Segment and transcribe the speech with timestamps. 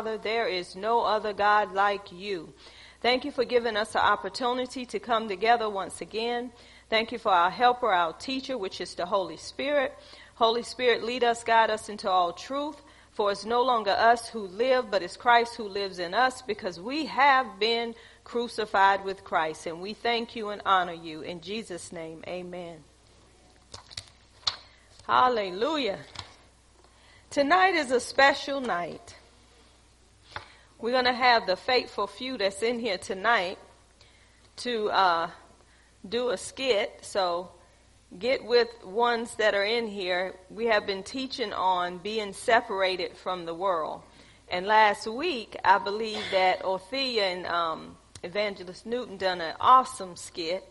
[0.00, 0.16] Father.
[0.16, 2.54] There is no other God like you.
[3.02, 6.52] Thank you for giving us the opportunity to come together once again.
[6.88, 9.94] Thank you for our helper, our teacher, which is the Holy Spirit.
[10.36, 12.80] Holy Spirit, lead us, guide us into all truth.
[13.12, 16.80] For it's no longer us who live, but it's Christ who lives in us because
[16.80, 17.94] we have been
[18.24, 19.66] crucified with Christ.
[19.66, 21.20] And we thank you and honor you.
[21.20, 22.78] In Jesus' name, amen.
[25.06, 25.98] Hallelujah.
[27.28, 29.16] Tonight is a special night.
[30.82, 33.58] We're going to have the faithful few that's in here tonight
[34.56, 35.30] to uh,
[36.08, 37.00] do a skit.
[37.02, 37.50] So
[38.18, 40.36] get with ones that are in here.
[40.48, 44.00] We have been teaching on being separated from the world.
[44.48, 50.64] And last week, I believe that Othea and um, Evangelist Newton done an awesome skit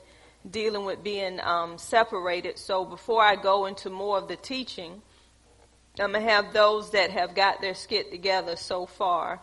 [0.49, 2.57] dealing with being um, separated.
[2.57, 5.03] So before I go into more of the teaching,
[5.99, 9.39] I'm going to have those that have got their skit together so far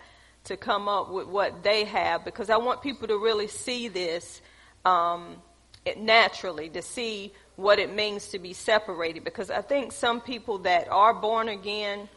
[0.47, 4.41] to come up with what they have because I want people to really see this
[4.85, 5.37] um,
[5.97, 10.89] naturally, to see what it means to be separated because I think some people that
[10.89, 12.09] are born again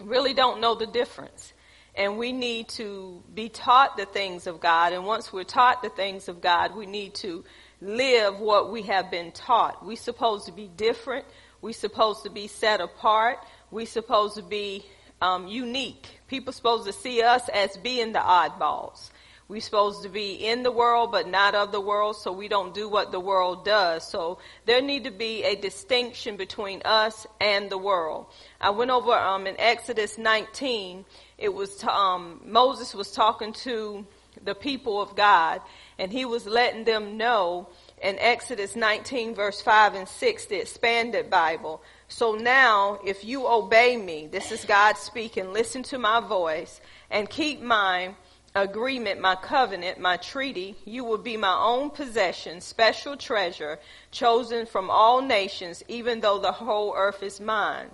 [0.00, 1.52] really don't know the difference.
[1.94, 4.92] And we need to be taught the things of God.
[4.92, 7.44] And once we're taught the things of God, we need to
[7.80, 9.84] live what we have been taught.
[9.84, 11.24] We're supposed to be different.
[11.60, 13.38] We're supposed to be set apart.
[13.70, 14.84] We're supposed to be
[15.20, 16.20] um, unique.
[16.28, 19.10] People supposed to see us as being the oddballs.
[19.48, 22.74] We're supposed to be in the world, but not of the world, so we don't
[22.74, 24.06] do what the world does.
[24.06, 28.26] So there need to be a distinction between us and the world.
[28.60, 31.06] I went over um, in Exodus 19.
[31.38, 34.06] It was um, Moses was talking to
[34.44, 35.62] the people of God,
[35.98, 37.68] and he was letting them know
[38.02, 41.82] in Exodus 19, verse 5 and 6, the expanded Bible.
[42.08, 47.28] So now, if you obey me, this is God speaking, listen to my voice, and
[47.28, 48.14] keep my
[48.54, 53.78] agreement, my covenant, my treaty, you will be my own possession, special treasure,
[54.10, 57.88] chosen from all nations, even though the whole earth is mine.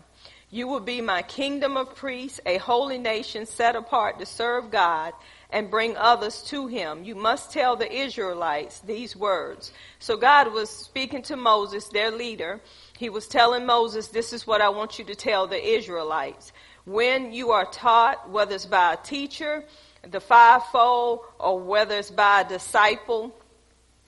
[0.50, 5.12] You will be my kingdom of priests, a holy nation set apart to serve God
[5.54, 7.04] and bring others to him.
[7.04, 9.72] You must tell the Israelites these words.
[10.00, 12.60] So God was speaking to Moses, their leader.
[12.98, 16.52] He was telling Moses, this is what I want you to tell the Israelites.
[16.86, 19.64] When you are taught, whether it's by a teacher,
[20.02, 23.32] the fivefold, or whether it's by a disciple,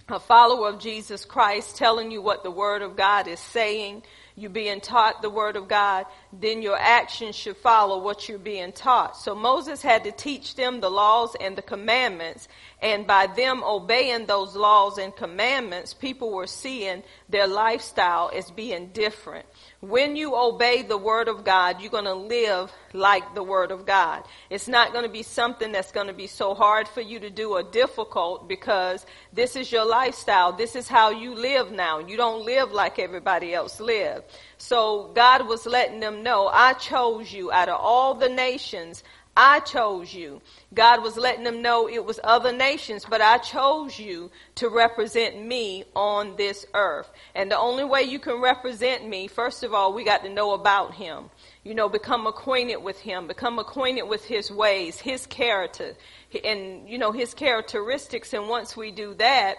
[0.09, 4.03] a follower of Jesus Christ telling you what the Word of God is saying,
[4.37, 8.71] you're being taught the Word of God, then your actions should follow what you're being
[8.73, 9.17] taught.
[9.17, 12.47] So Moses had to teach them the laws and the commandments,
[12.83, 18.89] and by them obeying those laws and commandments, people were seeing their lifestyle as being
[18.89, 19.47] different.
[19.81, 23.85] When you obey the Word of God, you're going to live like the Word of
[23.85, 24.25] God.
[24.49, 27.29] It's not going to be something that's going to be so hard for you to
[27.29, 29.05] do or difficult because
[29.35, 30.53] this is your lifestyle.
[30.53, 31.99] This is how you live now.
[31.99, 34.25] You don't live like everybody else live.
[34.57, 39.05] So God was letting them know, I chose you out of all the nations.
[39.37, 40.41] I chose you.
[40.73, 45.45] God was letting them know it was other nations, but I chose you to represent
[45.45, 47.11] me on this earth.
[47.35, 50.55] And the only way you can represent me, first of all, we got to know
[50.55, 51.25] about him.
[51.65, 55.97] You know, become acquainted with him, become acquainted with his ways, his character,
[56.45, 58.33] and, you know, his characteristics.
[58.33, 59.57] And once we do that,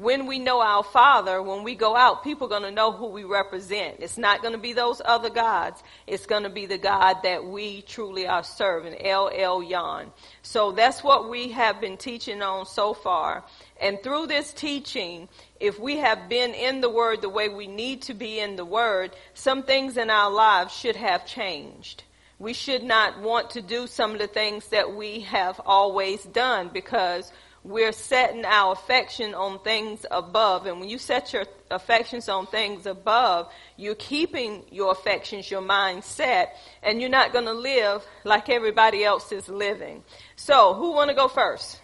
[0.00, 3.08] when we know our Father, when we go out, people are going to know who
[3.08, 3.96] we represent.
[3.98, 5.82] It's not going to be those other gods.
[6.06, 10.10] It's going to be the God that we truly are serving, El Elyon.
[10.40, 13.44] So that's what we have been teaching on so far.
[13.78, 15.28] And through this teaching,
[15.60, 18.64] if we have been in the Word the way we need to be in the
[18.64, 22.04] Word, some things in our lives should have changed.
[22.38, 26.70] We should not want to do some of the things that we have always done
[26.72, 27.30] because
[27.62, 30.66] we're setting our affection on things above.
[30.66, 36.04] And when you set your affections on things above, you're keeping your affections, your mind
[36.04, 40.02] set, and you're not going to live like everybody else is living.
[40.36, 41.80] So, who want to go first?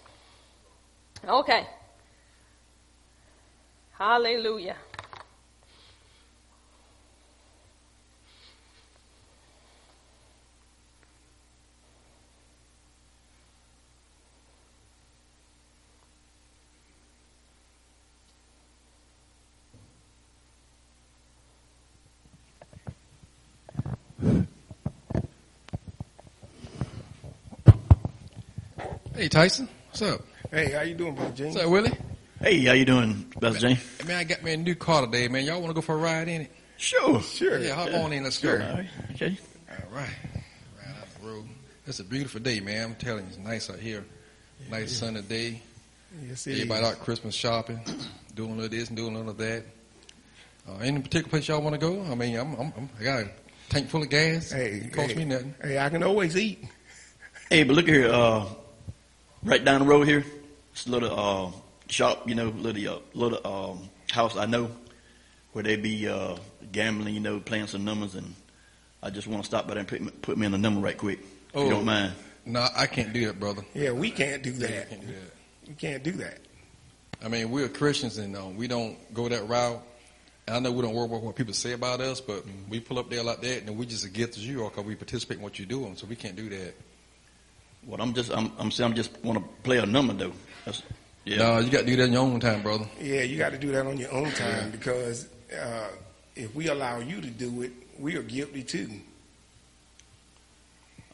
[1.27, 1.67] Okay.
[3.99, 4.77] Hallelujah.
[29.17, 30.21] Hey Tyson, what's up?
[30.51, 31.55] Hey, how you doing, brother James?
[31.55, 31.93] What's up, Willie?
[32.41, 33.81] Hey, how you doing, Brother James?
[34.07, 35.45] Man, I got me a new car today, man.
[35.47, 36.53] Y'all want to go for a ride in it?
[36.77, 37.23] Sure.
[37.23, 37.59] Sure.
[37.59, 38.25] Yeah, hop on in.
[38.25, 38.59] Let's Sure.
[38.59, 38.67] go.
[38.67, 38.87] All right.
[39.15, 39.39] Okay.
[39.71, 40.09] All right.
[40.79, 41.45] Right off the road.
[41.87, 42.85] It's a beautiful day, man.
[42.91, 44.05] I'm telling you, it's nice out here.
[44.71, 45.63] Nice sunny day.
[46.29, 46.93] Yes, it Everybody is.
[46.93, 47.81] out Christmas shopping,
[48.35, 49.63] doing a little this and doing a little that.
[50.69, 52.03] Uh, any particular place y'all want to go?
[52.03, 53.31] I mean, I'm, I'm, I'm, I got a
[53.71, 54.53] tank full of gas.
[54.53, 55.55] Hey, it costs hey, me nothing.
[55.63, 56.65] Hey, I can always eat.
[57.49, 58.47] Hey, but look here, uh,
[59.47, 60.25] right down the road here,
[60.73, 61.51] it's a little uh,
[61.89, 64.71] shop, you know, little uh, little um, house I know
[65.53, 66.37] where they be uh,
[66.73, 68.35] gambling, you know, playing some numbers, and
[69.03, 70.81] I just want to stop by there and put me, put me in a number
[70.81, 71.27] right quick, if
[71.57, 71.65] Oh.
[71.65, 72.13] you don't mind.
[72.45, 73.63] No, I can't do that, brother.
[73.75, 74.89] Yeah, we can't do I that.
[74.91, 75.33] can't do that.
[75.69, 76.39] We can't do that.
[77.25, 79.83] I mean, we're Christians and um, we don't go that route.
[80.47, 83.11] I know we don't worry about what people say about us, but we pull up
[83.11, 85.43] there like that and we just as guilty as you are because we participate in
[85.43, 86.75] what you're doing, so we can't do that.
[87.87, 90.33] What I'm just, I'm, I'm saying, I'm just want to play a number though.
[90.65, 90.83] That's,
[91.25, 91.39] yeah.
[91.39, 92.87] No, you got to do that on your own time, brother.
[93.01, 95.89] Yeah, you got to do that on your own time because uh,
[96.35, 98.91] if we allow you to do it, we are guilty too.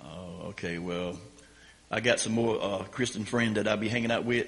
[0.02, 0.78] Oh, okay.
[0.78, 1.18] Well,
[1.90, 4.46] I got some more uh, Christian friends that I be hanging out with,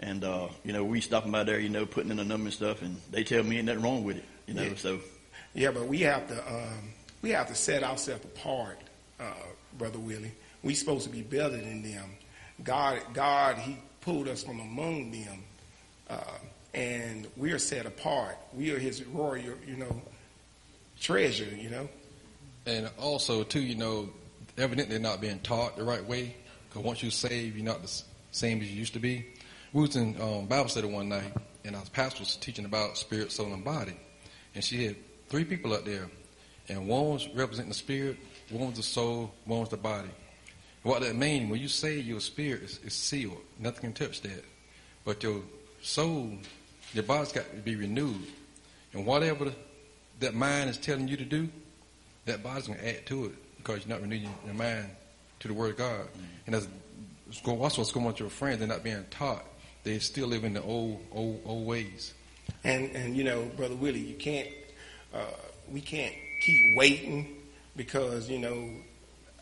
[0.00, 2.54] and uh, you know, we stopping by there, you know, putting in a number and
[2.54, 4.62] stuff, and they tell me ain't nothing wrong with it, you know.
[4.62, 4.74] Yeah.
[4.76, 5.00] So,
[5.54, 6.90] Yeah, but we have to um,
[7.22, 8.78] we have to set ourselves apart,
[9.20, 9.32] uh,
[9.78, 10.32] brother Willie.
[10.66, 12.10] We supposed to be better than them.
[12.64, 15.44] God, God, He pulled us from among them,
[16.10, 16.38] uh,
[16.74, 18.36] and we are set apart.
[18.52, 20.02] We are His royal, you know,
[20.98, 21.54] treasure.
[21.56, 21.88] You know.
[22.66, 24.08] And also, too, you know,
[24.58, 26.34] evidently not being taught the right way.
[26.68, 28.02] Because once you save, you're not the
[28.32, 29.24] same as you used to be.
[29.72, 31.32] We was in um, Bible study one night,
[31.64, 33.94] and our pastor was teaching about spirit, soul, and body.
[34.56, 34.96] And she had
[35.28, 36.10] three people up there,
[36.68, 38.16] and one was representing the spirit,
[38.50, 40.10] one was the soul, one was the body.
[40.86, 44.44] What that means, when you say your spirit is, is sealed, nothing can touch that.
[45.04, 45.40] But your
[45.82, 46.30] soul,
[46.94, 48.24] your body's got to be renewed.
[48.92, 49.52] And whatever
[50.20, 51.48] that mind is telling you to do,
[52.26, 54.86] that body's going to add to it because you're not renewing your mind
[55.40, 56.06] to the Word of God.
[56.46, 56.68] And that's,
[57.42, 58.60] going, that's what's going on with your friends.
[58.60, 59.44] They're not being taught.
[59.82, 62.14] They still live in the old, old, old ways.
[62.62, 64.48] And and you know, brother Willie, you can't.
[65.12, 65.24] Uh,
[65.68, 67.38] we can't keep waiting
[67.74, 68.70] because you know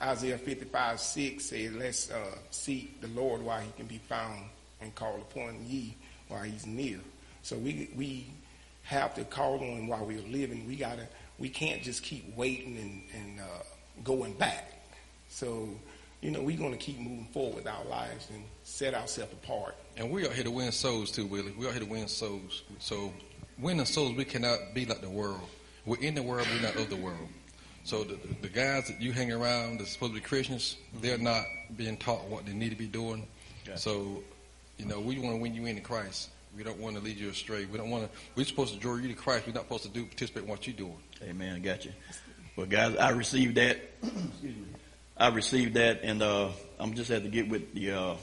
[0.04, 4.44] Isaiah fifty five six says, "Let's uh, seek the Lord while He can be found,
[4.80, 5.96] and call upon ye
[6.28, 7.00] while He's near."
[7.42, 8.26] So we we
[8.82, 10.66] have to call on Him while we're living.
[10.66, 11.06] We gotta.
[11.38, 13.64] We can't just keep waiting and and uh,
[14.04, 14.72] going back.
[15.28, 15.68] So
[16.24, 19.74] you know, we're going to keep moving forward with our lives and set ourselves apart.
[19.98, 21.52] And we are here to win souls too, Willie.
[21.52, 22.62] We are here to win souls.
[22.78, 23.12] So
[23.58, 25.42] winning souls, we cannot be like the world.
[25.84, 27.28] We're in the world, we're not of the world.
[27.84, 31.44] So the, the guys that you hang around that's supposed to be Christians, they're not
[31.76, 33.26] being taught what they need to be doing.
[33.66, 33.78] Gotcha.
[33.78, 34.22] So,
[34.78, 36.30] you know, we want to win you into Christ.
[36.56, 37.66] We don't want to lead you astray.
[37.66, 38.18] We don't want to.
[38.36, 39.46] We're supposed to draw you to Christ.
[39.46, 40.96] We're not supposed to do participate in what you're doing.
[41.22, 41.56] Amen.
[41.56, 41.92] I got you.
[42.56, 43.76] Well, guys, I received that.
[44.02, 44.64] Excuse me.
[45.16, 48.14] I received that, and uh, I'm just had to get with the uh,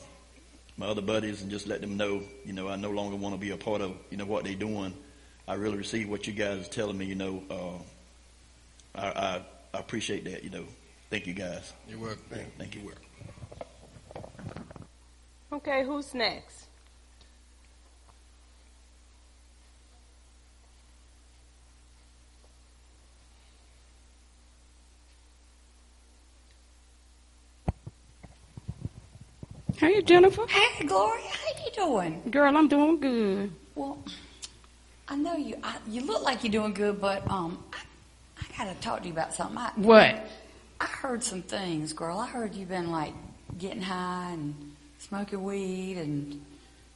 [0.77, 2.23] my other buddies and just let them know.
[2.45, 4.55] You know, I no longer want to be a part of you know what they're
[4.55, 4.93] doing.
[5.47, 7.05] I really received what you guys are telling me.
[7.05, 9.41] You know, uh, I, I
[9.73, 10.43] I appreciate that.
[10.43, 10.65] You know,
[11.09, 11.73] thank you guys.
[11.87, 12.23] You're welcome.
[12.29, 12.91] Thank- Thank you.
[15.53, 16.67] Okay, who's next?
[29.77, 30.45] Hey, Jennifer.
[30.47, 32.21] Hey, Gloria, how you doing?
[32.29, 33.51] Girl, I'm doing good.
[33.75, 34.03] Well,
[35.07, 35.55] I know you.
[35.63, 37.79] I, you look like you're doing good, but um, I,
[38.59, 39.57] I gotta talk to you about something.
[39.57, 40.27] I, What?
[40.79, 42.17] I heard some things, girl.
[42.19, 43.13] I heard you've been like
[43.57, 46.41] getting high and smoking weed and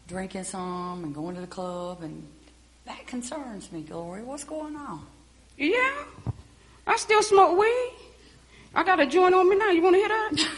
[0.08, 2.28] drinking some and going to the club, and
[2.86, 4.24] that concerns me, Gloria.
[4.24, 5.06] What's going on?
[5.58, 5.92] Yeah.
[6.88, 7.94] I still smoke weed.
[8.76, 9.70] I got a joint on me now.
[9.72, 10.50] You want to hear that?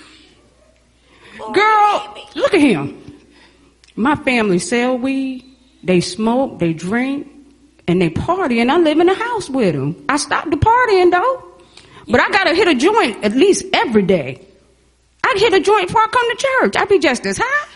[1.54, 2.40] Girl, baby.
[2.40, 3.20] look at him.
[3.96, 5.46] My family sell weed.
[5.84, 6.60] They smoke.
[6.60, 7.28] They drink.
[7.88, 8.60] And they party.
[8.60, 10.04] And I live in a house with them.
[10.10, 11.44] I stopped the partying though.
[12.08, 14.46] But I gotta hit a joint at least every day.
[15.24, 16.76] I'd hit a joint before I come to church.
[16.78, 17.68] I'd be just as high.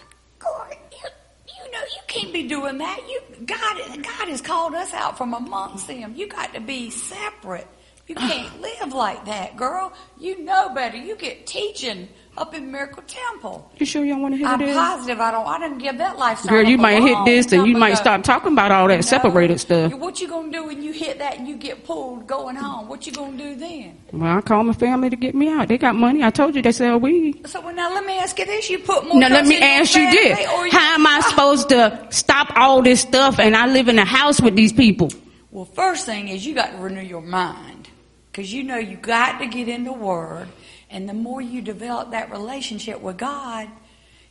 [0.91, 1.09] You,
[1.47, 2.99] you know you can't be doing that.
[3.09, 6.13] You God, God has called us out from amongst them.
[6.15, 7.67] You got to be separate.
[8.07, 9.93] You can't live like that, girl.
[10.19, 10.97] You know better.
[10.97, 13.71] You get teaching up in Miracle Temple.
[13.77, 14.75] You sure y'all want to hear I'm this?
[14.75, 15.45] positive I don't.
[15.47, 16.49] I didn't give that lifestyle.
[16.51, 19.01] Girl, you might hit this and you might stop talking about all that No.
[19.01, 19.93] separated stuff.
[19.93, 22.89] What you gonna do when you hit that and you get pulled going home?
[22.89, 23.97] What you gonna do then?
[24.11, 25.67] Well, I call my family to get me out.
[25.69, 26.21] They got money.
[26.23, 27.47] I told you they sell weed.
[27.47, 29.19] So well, now let me ask you this: You put more.
[29.19, 30.39] Now let me ask you this.
[30.39, 34.05] you- How am I supposed to stop all this stuff and I live in a
[34.05, 35.09] house with these people?
[35.51, 37.70] Well, first thing is you got to renew your mind
[38.31, 40.47] because you know you got to get in the Word
[40.89, 43.69] And the more you develop that relationship with God,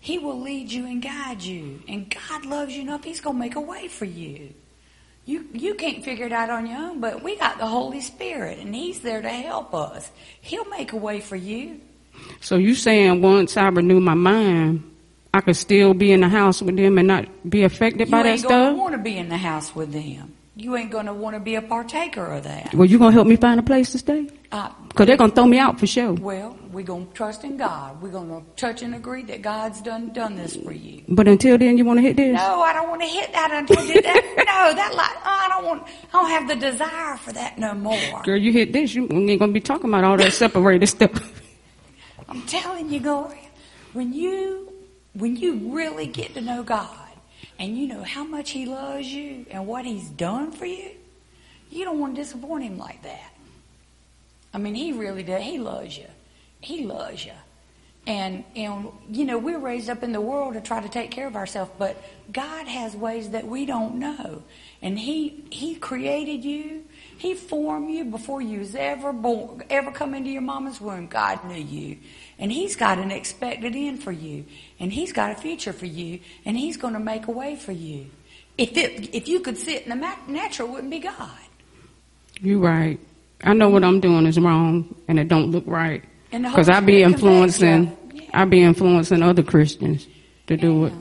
[0.01, 1.83] He will lead you and guide you.
[1.89, 4.55] And God loves you enough, He's going to make a way for you.
[5.27, 8.59] You, you can't figure it out on your own, but we got the Holy Spirit
[8.59, 10.11] and He's there to help us.
[10.41, 11.81] He'll make a way for you.
[12.41, 14.85] So you saying once I renew my mind,
[15.33, 18.25] I could still be in the house with them and not be affected You by
[18.25, 18.77] that ain't going to stuff?
[18.77, 20.35] want to be in the house with them.
[20.61, 22.75] You ain't going to want to be a partaker of that.
[22.75, 24.29] Well, you gonna help me find a place to stay?
[24.53, 26.13] Uh, Cause they're gonna throw me out for sure.
[26.13, 28.03] well, we're going to trust in God.
[28.03, 31.03] We're going to touch and agree that God's done done this for you.
[31.09, 32.37] But until then, you wanna hit this?
[32.37, 34.35] No, I don't want to hit that until that.
[34.37, 35.83] No, that like I don't want.
[36.13, 38.23] I don't have the desire for that no more.
[38.25, 41.43] Girl, you hit this, you ain't gonna be talking about all that separated stuff.
[42.29, 43.49] I'm telling you, Gloria,
[43.95, 44.71] when you
[45.15, 47.00] when you really get to know God
[47.61, 50.91] and you know how much He loves you and what He's done for you,
[51.71, 53.33] you don't want to disappoint Him like that.
[54.53, 55.43] I mean, He really does.
[55.43, 56.07] He loves you.
[56.61, 57.33] He loves you.
[58.07, 61.27] And and you know we're raised up in the world to try to take care
[61.27, 62.03] of ourselves, but
[62.33, 64.43] God has ways that we don't know,
[64.81, 66.85] and He He created you,
[67.19, 71.09] He formed you before you was ever born, ever come into your mama's womb.
[71.09, 71.99] God knew you,
[72.41, 74.45] and He's got an expected end for you,
[74.81, 77.73] and He's got a future for you, and He's going to make a way for
[77.73, 78.07] you.
[78.59, 81.31] If it if you could sit in the natural, it wouldn't be God.
[82.41, 82.99] You're right.
[83.45, 86.05] I know what I'm doing is wrong and it don't look right.
[86.31, 87.97] Cause I be influencing.
[88.13, 88.23] Yeah.
[88.33, 90.07] I be influencing other Christians
[90.47, 90.93] to do it.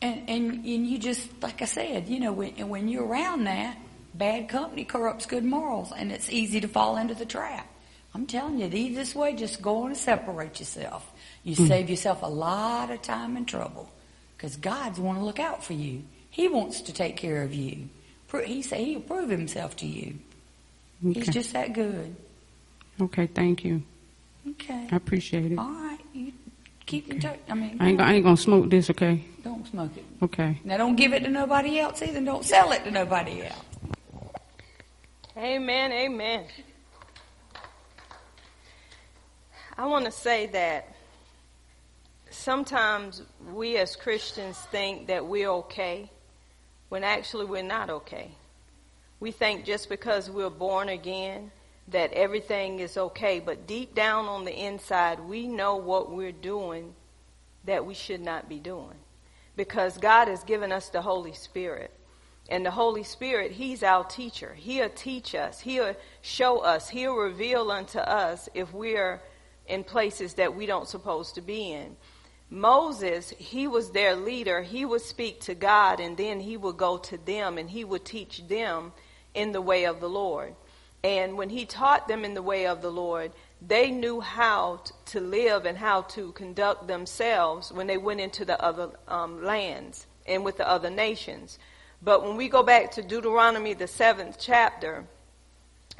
[0.00, 3.76] And, and and you just like I said, you know, when when you're around that,
[4.14, 7.68] bad company corrupts good morals, and it's easy to fall into the trap.
[8.18, 11.08] I'm telling you, the easiest way, just go on and separate yourself.
[11.44, 11.66] You hmm.
[11.66, 13.88] save yourself a lot of time and trouble,
[14.36, 16.02] because God's want to look out for you.
[16.28, 17.88] He wants to take care of you.
[18.44, 20.18] He say He'll prove Himself to you.
[21.00, 22.16] He's just that good.
[23.00, 23.84] Okay, thank you.
[24.48, 24.88] Okay.
[24.90, 25.58] I appreciate it.
[25.58, 26.00] All right.
[26.12, 26.32] You
[26.86, 27.38] keep in touch.
[27.48, 29.24] I mean, I ain't, gonna- I ain't gonna smoke this, okay?
[29.44, 30.04] don't smoke it.
[30.24, 30.60] Okay.
[30.64, 32.20] Now, don't give it to nobody else either.
[32.20, 33.64] Don't sell it to nobody else.
[35.36, 36.46] Amen, amen.
[39.78, 40.88] I want to say that
[42.30, 43.22] sometimes
[43.54, 46.10] we as Christians think that we're okay
[46.88, 48.32] when actually we're not okay.
[49.20, 51.52] We think just because we're born again
[51.86, 56.92] that everything is okay, but deep down on the inside, we know what we're doing
[57.64, 58.96] that we should not be doing.
[59.54, 61.92] Because God has given us the Holy Spirit.
[62.48, 64.54] And the Holy Spirit, He's our teacher.
[64.54, 65.60] He'll teach us.
[65.60, 66.88] He'll show us.
[66.88, 69.20] He'll reveal unto us if we're
[69.68, 71.96] in places that we don't supposed to be in.
[72.50, 74.62] Moses, he was their leader.
[74.62, 78.04] He would speak to God and then he would go to them and he would
[78.04, 78.92] teach them
[79.34, 80.54] in the way of the Lord.
[81.04, 85.20] And when he taught them in the way of the Lord, they knew how to
[85.20, 90.44] live and how to conduct themselves when they went into the other um, lands and
[90.44, 91.58] with the other nations.
[92.02, 95.04] But when we go back to Deuteronomy, the seventh chapter,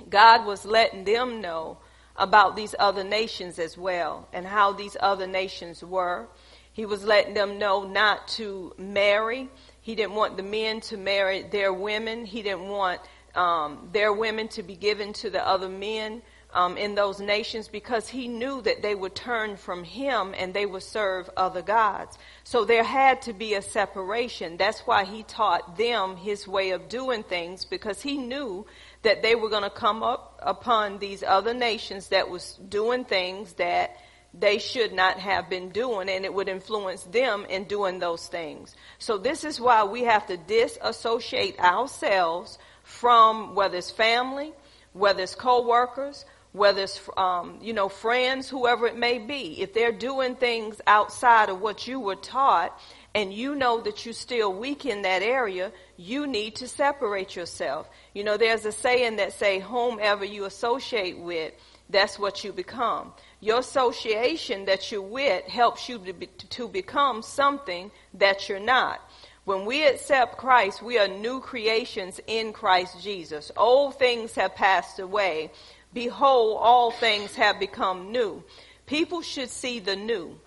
[0.09, 1.79] God was letting them know
[2.19, 6.29] about these other nations as well and how these other nations were.
[6.73, 9.49] He was letting them know not to marry.
[9.81, 12.25] He didn't want the men to marry their women.
[12.25, 13.01] He didn't want
[13.35, 16.23] um, their women to be given to the other men
[16.55, 20.67] um, in those nations because he knew that they would turn from him and they
[20.67, 22.17] would serve other gods.
[22.45, 24.57] So there had to be a separation.
[24.57, 28.67] That's why he taught them his way of doing things because he knew
[29.03, 33.53] that they were going to come up upon these other nations that was doing things
[33.55, 33.97] that
[34.35, 38.75] they should not have been doing and it would influence them in doing those things.
[38.99, 44.53] So this is why we have to disassociate ourselves from whether it's family,
[44.93, 49.61] whether it's co-workers, whether it's um, you know friends, whoever it may be.
[49.61, 52.79] If they're doing things outside of what you were taught,
[53.15, 57.89] and you know that you're still weak in that area, you need to separate yourself.
[58.15, 61.53] You know, there's a saying that say, whomever you associate with,
[61.91, 63.13] that's what you become.
[63.41, 69.01] Your association that you're with helps you to, be, to become something that you're not.
[69.45, 73.51] When we accept Christ, we are new creations in Christ Jesus.
[73.57, 75.51] Old things have passed away.
[75.95, 78.45] Behold, all things have become new.
[78.85, 80.39] People should see the new.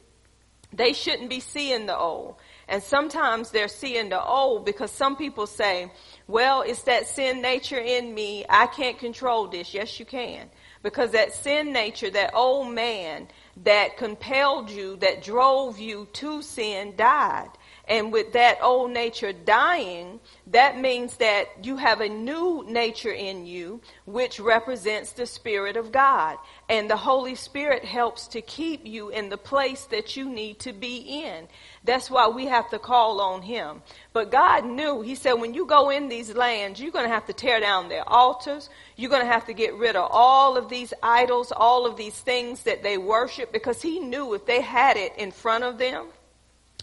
[0.71, 2.35] They shouldn't be seeing the old.
[2.71, 5.91] And sometimes they're seeing the old because some people say,
[6.27, 8.45] well, it's that sin nature in me.
[8.47, 9.73] I can't control this.
[9.73, 10.49] Yes, you can.
[10.81, 13.27] Because that sin nature, that old man
[13.65, 17.49] that compelled you, that drove you to sin, died.
[17.91, 23.45] And with that old nature dying, that means that you have a new nature in
[23.45, 26.37] you, which represents the Spirit of God.
[26.69, 30.71] And the Holy Spirit helps to keep you in the place that you need to
[30.71, 31.49] be in.
[31.83, 33.81] That's why we have to call on Him.
[34.13, 37.25] But God knew, He said, when you go in these lands, you're going to have
[37.25, 38.69] to tear down their altars.
[38.95, 42.17] You're going to have to get rid of all of these idols, all of these
[42.17, 46.05] things that they worship, because He knew if they had it in front of them,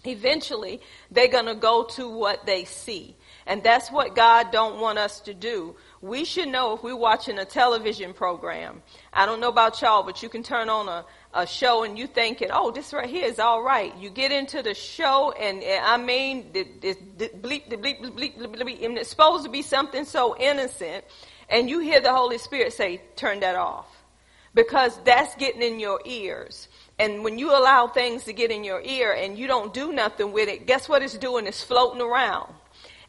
[0.04, 3.16] eventually they're going to go to what they see.
[3.46, 5.74] And that's what God don't want us to do.
[6.02, 8.82] We should know if we're watching a television program.
[9.12, 12.06] I don't know about y'all, but you can turn on a, a show and you
[12.06, 13.96] thinking, oh, this right here is all right.
[13.96, 18.38] You get into the show and, and I mean, the, bleep, the bleep, the bleep,
[18.38, 21.04] the bleep, and it's supposed to be something so innocent.
[21.48, 23.86] And you hear the Holy Spirit say, turn that off.
[24.54, 26.68] Because that's getting in your ears.
[26.98, 30.32] And when you allow things to get in your ear and you don't do nothing
[30.32, 31.46] with it, guess what it's doing?
[31.46, 32.52] It's floating around.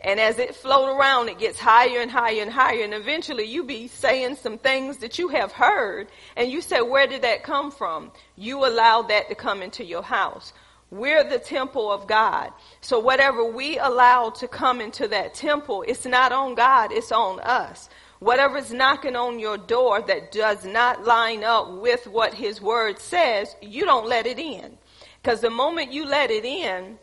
[0.02, 2.84] And as it floats around, it gets higher and higher and higher.
[2.84, 6.08] And eventually you be saying some things that you have heard.
[6.38, 8.12] And you say, where did that come from?
[8.38, 10.54] You allowed that to come into your house.
[10.92, 12.52] We're the temple of God.
[12.82, 17.40] So whatever we allow to come into that temple, it's not on God, it's on
[17.42, 17.90] us.
[18.20, 23.56] Whatever's knocking on your door that does not line up with what his word says,
[23.62, 24.78] you don't let it in.
[25.22, 27.00] Because the moment you let it in,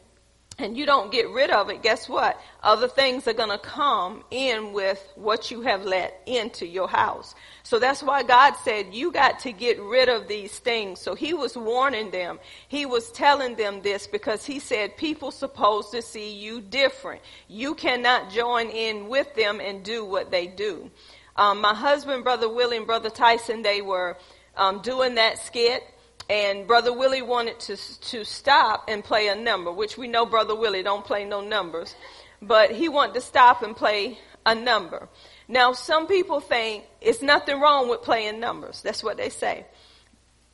[0.58, 2.40] and you don't get rid of it, guess what?
[2.62, 7.35] Other things are going to come in with what you have let into your house.
[7.66, 11.00] So that's why God said you got to get rid of these things.
[11.00, 12.38] So he was warning them.
[12.68, 17.23] He was telling them this because he said people supposed to see you different.
[17.49, 20.92] You cannot join in with them and do what they do.
[21.35, 24.16] Um, my husband, brother Willie and brother Tyson, they were
[24.56, 25.82] um, doing that skit
[26.30, 30.54] and Brother Willie wanted to, to stop and play a number, which we know Brother
[30.54, 31.96] Willie don't play no numbers,
[32.40, 35.08] but he wanted to stop and play a number.
[35.49, 38.83] Now, some people think it's nothing wrong with playing numbers.
[38.83, 39.65] That's what they say.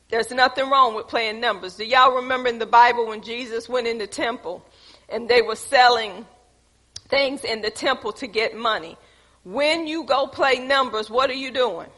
[0.09, 1.75] There's nothing wrong with playing numbers.
[1.75, 4.63] Do y'all remember in the Bible when Jesus went in the temple
[5.09, 6.27] and they were selling
[7.07, 8.95] things in the temple to get money?
[9.43, 11.89] When you go play numbers, what are you doing?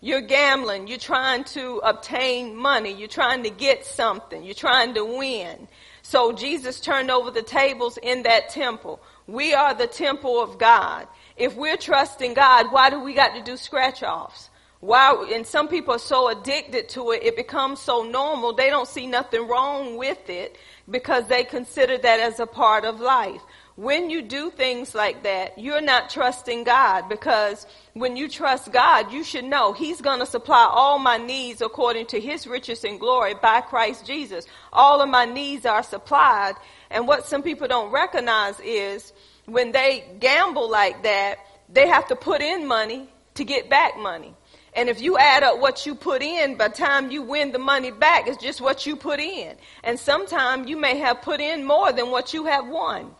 [0.00, 0.86] You're gambling.
[0.86, 2.92] You're trying to obtain money.
[2.92, 4.44] You're trying to get something.
[4.44, 5.66] You're trying to win.
[6.02, 9.00] So Jesus turned over the tables in that temple.
[9.26, 11.08] We are the temple of God.
[11.38, 14.50] If we're trusting God, why do we got to do scratch offs?
[14.80, 18.86] Why, and some people are so addicted to it, it becomes so normal, they don't
[18.86, 20.56] see nothing wrong with it
[20.88, 23.42] because they consider that as a part of life
[23.78, 29.12] when you do things like that, you're not trusting God because when you trust God,
[29.12, 32.98] you should know He's going to supply all my needs according to His riches and
[32.98, 34.46] glory by Christ Jesus.
[34.72, 36.54] All of my needs are supplied.
[36.90, 39.12] And what some people don't recognize is
[39.48, 44.34] when they gamble like that, they have to put in money to get back money.
[44.74, 47.58] And if you add up what you put in, by the time you win the
[47.58, 49.56] money back, it's just what you put in.
[49.82, 53.10] And sometimes you may have put in more than what you have won.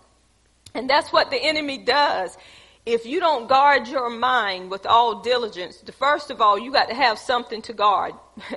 [0.75, 2.37] And that's what the enemy does.
[2.85, 6.95] If you don't guard your mind with all diligence, first of all, you got to
[6.95, 8.15] have something to guard.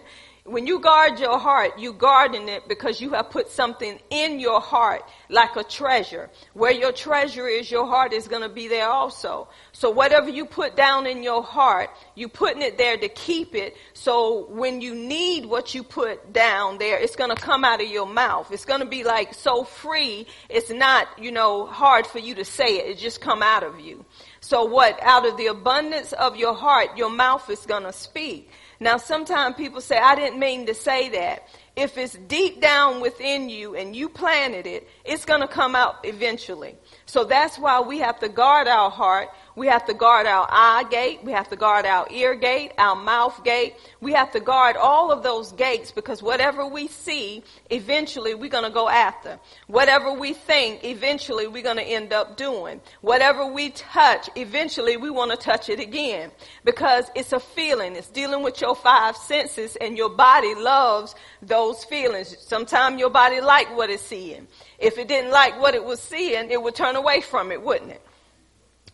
[0.52, 4.60] when you guard your heart, you guarding it because you have put something in your
[4.60, 6.30] heart like a treasure.
[6.54, 9.48] Where your treasure is, your heart is going to be there also.
[9.72, 13.78] So whatever you put down in your heart, you putting it there to keep it.
[13.94, 17.88] So when you need what you put down there, it's going to come out of
[17.88, 18.52] your mouth.
[18.52, 20.28] It's going to be like so free.
[20.50, 22.88] It's not, you know, hard for you to say it.
[22.88, 24.04] It just come out of you.
[24.42, 25.02] So what?
[25.02, 28.50] Out of the abundance of your heart, your mouth is going to speak.
[28.82, 31.48] Now, sometimes people say, I didn't mean to say that.
[31.76, 35.98] If it's deep down within you and you planted it, it's going to come out
[36.04, 36.76] eventually.
[37.06, 40.86] So that's why we have to guard our heart we have to guard our eye
[40.90, 41.24] gate.
[41.24, 43.76] We have to guard our ear gate, our mouth gate.
[44.00, 48.64] We have to guard all of those gates because whatever we see, eventually we're going
[48.64, 49.40] to go after.
[49.68, 52.80] Whatever we think, eventually we're going to end up doing.
[53.02, 56.32] Whatever we touch, eventually we want to touch it again
[56.64, 57.96] because it's a feeling.
[57.96, 62.38] It's dealing with your five senses and your body loves those feelings.
[62.40, 64.48] Sometimes your body like what it's seeing.
[64.80, 67.92] If it didn't like what it was seeing, it would turn away from it, wouldn't
[67.92, 68.02] it?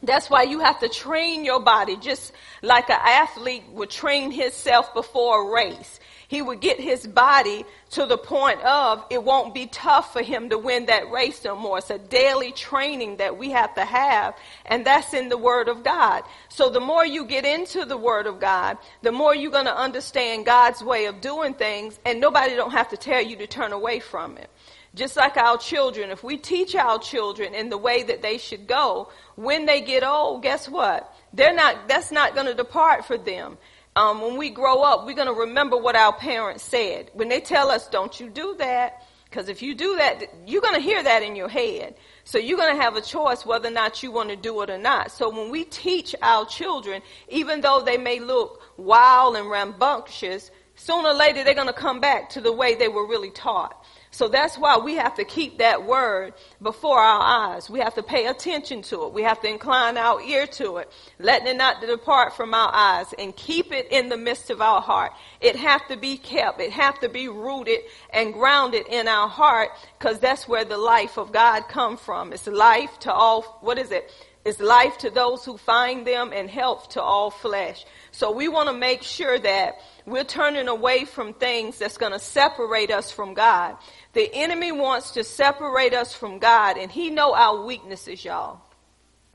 [0.04, 2.32] That's why you have to train your body just
[2.62, 6.00] like an athlete would train himself before a race.
[6.28, 10.50] He would get his body to the point of it won't be tough for him
[10.50, 11.78] to win that race no more.
[11.78, 15.86] It's a daily training that we have to have, and that's in the Word of
[15.86, 16.24] God.
[16.50, 19.78] So the more you get into the Word of God, the more you're going to
[19.78, 23.72] understand God's way of doing things, and nobody don't have to tell you to turn
[23.72, 24.50] away from it.
[24.98, 28.68] Just like our children, if we teach our children in the way that they should
[28.68, 31.14] go, when they get old, guess what?
[31.34, 33.58] They're not, that's not going to depart for them.
[33.96, 37.10] Um, when we grow up, we're going to remember what our parents said.
[37.14, 40.76] When they tell us, don't you do that, because if you do that, you're going
[40.76, 41.96] to hear that in your head.
[42.24, 44.70] So you're going to have a choice whether or not you want to do it
[44.70, 45.12] or not.
[45.12, 51.10] So when we teach our children, even though they may look wild and rambunctious, sooner
[51.10, 53.84] or later they're going to come back to the way they were really taught.
[54.12, 57.70] So that's why we have to keep that word before our eyes.
[57.70, 59.14] We have to pay attention to it.
[59.14, 63.14] We have to incline our ear to it, letting it not depart from our eyes
[63.20, 65.12] and keep it in the midst of our heart.
[65.42, 66.62] It have to be kept.
[66.62, 67.80] It have to be rooted
[68.12, 72.34] and grounded in our heart because that's where the life of God come from.
[72.34, 74.12] It's life to all, what is it?
[74.48, 77.86] It's life to those who find them and health to all flesh.
[78.12, 82.20] So we want to make sure that we're turning away from things that's going to
[82.20, 83.76] separate us from God.
[84.18, 88.62] The enemy wants to separate us from God and he know our weaknesses, y'all.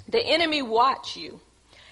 [0.08, 1.38] The enemy watch you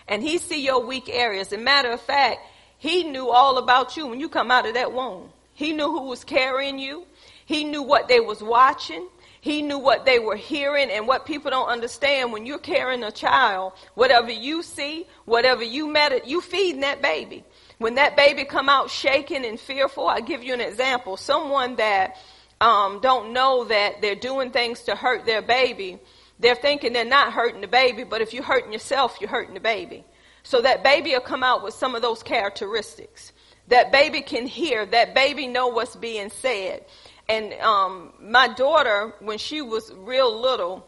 [0.09, 1.53] and he see your weak areas.
[1.53, 2.41] As a matter of fact,
[2.79, 5.31] he knew all about you when you come out of that womb.
[5.55, 7.07] He knew who was carrying you.
[7.47, 9.07] He knew what they was watching.
[9.41, 13.13] He knew what they were hearing and what people don't understand when you're carrying a
[13.13, 17.45] child, whatever you see, whatever you met, you feeding that baby.
[17.79, 21.17] When that baby come out shaking and fearful, I give you an example.
[21.17, 22.17] Someone that
[22.61, 25.99] um, don't know that they're doing things to hurt their baby,
[26.39, 29.61] they're thinking they're not hurting the baby, but if you're hurting yourself, you're hurting the
[29.61, 30.05] baby.
[30.43, 33.33] So that baby will come out with some of those characteristics.
[33.69, 36.85] That baby can hear, that baby know what's being said.
[37.29, 40.87] And um, my daughter, when she was real little,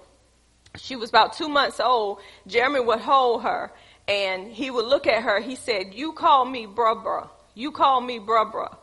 [0.77, 3.71] she was about two months old, Jeremy would hold her
[4.09, 5.41] and he would look at her.
[5.41, 7.29] He said, You call me bruh bruh.
[7.55, 8.75] You call me bruh bruh.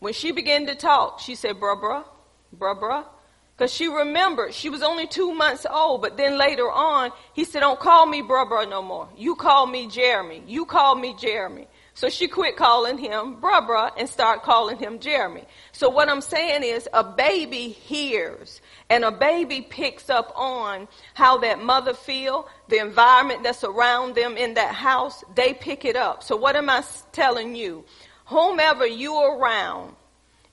[0.00, 2.04] When she began to talk, she said, bruh bruh
[2.54, 3.04] bruh, bruh.
[3.56, 7.60] Because she remembered she was only two months old, but then later on, he said,
[7.60, 9.08] Don't call me bruh, bruh no more.
[9.16, 10.42] You call me Jeremy.
[10.46, 11.68] You call me Jeremy.
[11.96, 15.44] So she quit calling him bruh, bruh and start calling him Jeremy.
[15.70, 21.38] So what I'm saying is a baby hears and a baby picks up on how
[21.38, 26.24] that mother feel, the environment that's around them in that house, they pick it up.
[26.24, 27.84] So what am I telling you?
[28.26, 29.94] Whomever you around,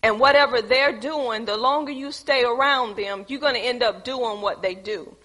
[0.03, 4.03] and whatever they're doing, the longer you stay around them, you're going to end up
[4.03, 5.15] doing what they do.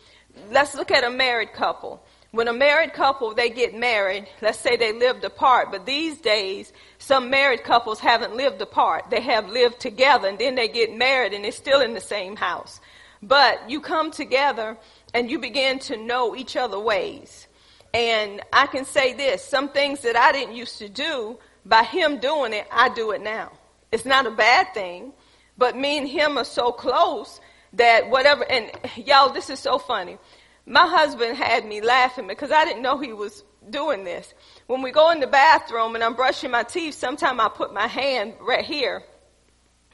[0.51, 2.03] Let's look at a married couple.
[2.33, 6.71] When a married couple, they get married, let's say they lived apart, but these days,
[6.99, 9.09] some married couples haven't lived apart.
[9.09, 12.37] They have lived together and then they get married and they're still in the same
[12.37, 12.81] house.
[13.23, 14.77] But you come together
[15.15, 17.47] and you begin to know each other ways.
[17.95, 22.19] And I can say this, some things that I didn't used to do, by him
[22.19, 23.53] doing it, I do it now.
[23.97, 25.15] It's not a bad thing,
[25.57, 27.41] but me and him are so close
[27.73, 30.19] that whatever, and y'all, this is so funny.
[30.67, 34.35] My husband had me laughing because I didn't know he was doing this.
[34.67, 37.87] When we go in the bathroom and I'm brushing my teeth, sometimes I put my
[37.87, 39.03] hand right here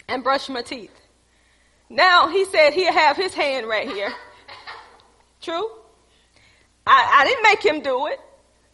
[0.09, 0.91] and brush my teeth.
[1.89, 4.13] Now he said he'll have his hand right here.
[5.41, 5.71] True?
[6.85, 8.19] I, I didn't make him do it.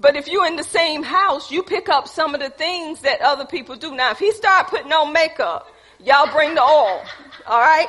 [0.01, 3.21] But if you're in the same house, you pick up some of the things that
[3.21, 3.95] other people do.
[3.95, 5.67] Now, if he start putting on makeup,
[5.99, 7.03] y'all bring the oil.
[7.47, 7.89] All right?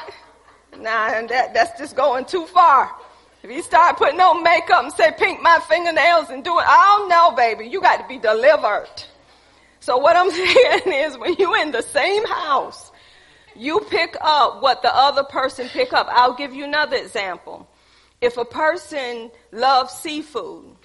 [0.80, 2.92] Now, that, that's just going too far.
[3.44, 6.98] If he start putting on makeup and say, pink my fingernails and do it, I
[6.98, 7.68] don't know, baby.
[7.68, 8.90] You got to be delivered.
[9.80, 12.92] So what I'm saying is when you're in the same house,
[13.56, 16.08] you pick up what the other person pick up.
[16.10, 17.68] I'll give you another example.
[18.20, 20.76] If a person loves seafood,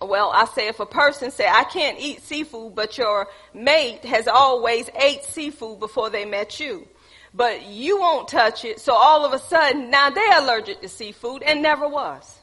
[0.00, 4.28] well, I say if a person say, I can't eat seafood, but your mate has
[4.28, 6.86] always ate seafood before they met you.
[7.34, 11.42] But you won't touch it, so all of a sudden, now they're allergic to seafood
[11.42, 12.38] and never was.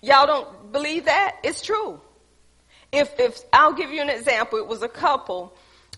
[0.00, 1.36] Y'all don't believe that?
[1.42, 2.00] It's true.
[2.92, 4.58] If, if, I'll give you an example.
[4.58, 5.54] It was a couple,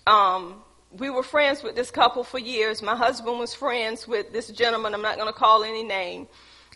[0.07, 2.83] um, we were friends with this couple for years.
[2.83, 4.95] My husband was friends with this gentleman.
[4.95, 6.27] I'm not going to call any name.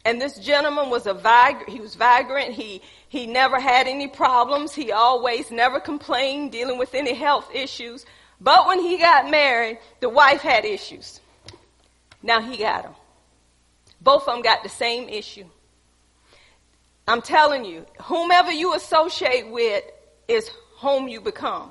[0.05, 2.53] And this gentleman was a vig- he was vibrant.
[2.53, 4.75] He, he never had any problems.
[4.75, 8.05] He always never complained dealing with any health issues.
[8.41, 11.21] But when he got married, the wife had issues.
[12.23, 12.95] Now he got them.
[14.01, 15.47] Both of them got the same issue.
[17.09, 19.85] I'm telling you, whomever you associate with
[20.29, 21.71] is whom you become.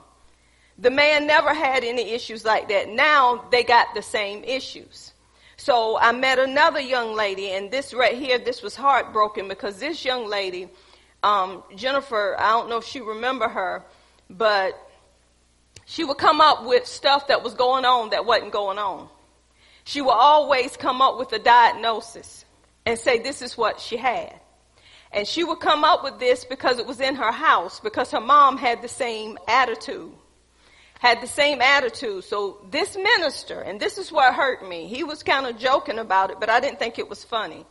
[0.79, 2.89] The man never had any issues like that.
[2.89, 5.12] Now they got the same issues.
[5.63, 10.03] So I met another young lady, and this right here, this was heartbroken because this
[10.03, 10.67] young lady,
[11.23, 13.81] um, Jennifer, I don't know if she remember her,
[14.29, 14.77] but
[15.85, 19.07] she would come up with stuff that was going on that wasn't going on.
[19.85, 22.43] she would always come up with a diagnosis
[22.85, 24.37] and say this is what she had.
[25.13, 28.19] And she would come up with this because it was in her house, because her
[28.19, 30.11] mom had the same attitude.
[31.03, 32.23] Had the same attitude.
[32.23, 36.31] So this minister, and this is what hurt me, he was kind of joking about
[36.31, 37.65] it, but I didn't think it was funny.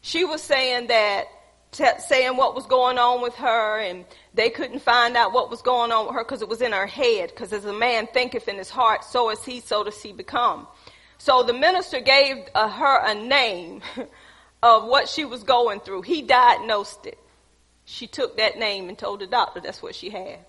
[0.00, 1.26] She was saying that,
[1.70, 5.62] t- saying what was going on with her, and they couldn't find out what was
[5.62, 7.30] going on with her because it was in her head.
[7.30, 10.66] Because as a man thinketh in his heart, so is he, so does he become.
[11.18, 13.82] So the minister gave uh, her a name
[14.64, 16.02] of what she was going through.
[16.02, 17.20] He diagnosed it.
[17.84, 20.40] She took that name and told the doctor that's what she had.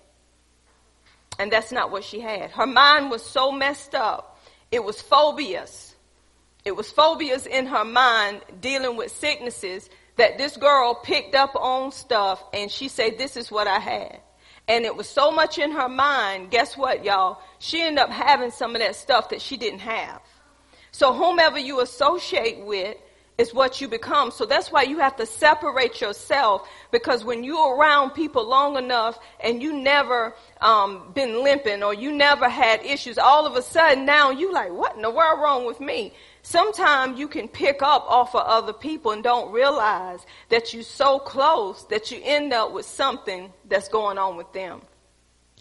[1.40, 2.50] And that's not what she had.
[2.50, 4.38] Her mind was so messed up.
[4.70, 5.94] It was phobias.
[6.66, 11.92] It was phobias in her mind dealing with sicknesses that this girl picked up on
[11.92, 14.20] stuff and she said, this is what I had.
[14.68, 16.50] And it was so much in her mind.
[16.50, 17.40] Guess what, y'all?
[17.58, 20.20] She ended up having some of that stuff that she didn't have.
[20.92, 22.98] So whomever you associate with,
[23.40, 24.30] is what you become.
[24.30, 29.18] So that's why you have to separate yourself because when you're around people long enough
[29.42, 34.04] and you never um, been limping or you never had issues, all of a sudden
[34.04, 36.12] now you like, what in the world wrong with me?
[36.42, 41.18] Sometimes you can pick up off of other people and don't realize that you're so
[41.18, 44.82] close that you end up with something that's going on with them.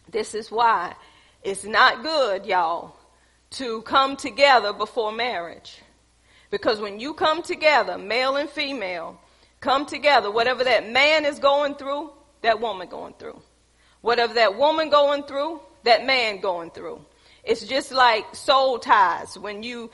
[0.09, 0.95] This is why
[1.43, 2.97] it's not good, y'all,
[3.51, 5.79] to come together before marriage.
[6.49, 9.19] Because when you come together, male and female,
[9.59, 13.39] come together, whatever that man is going through, that woman going through.
[14.01, 17.05] Whatever that woman going through, that man going through.
[17.43, 19.37] It's just like soul ties.
[19.37, 19.91] When you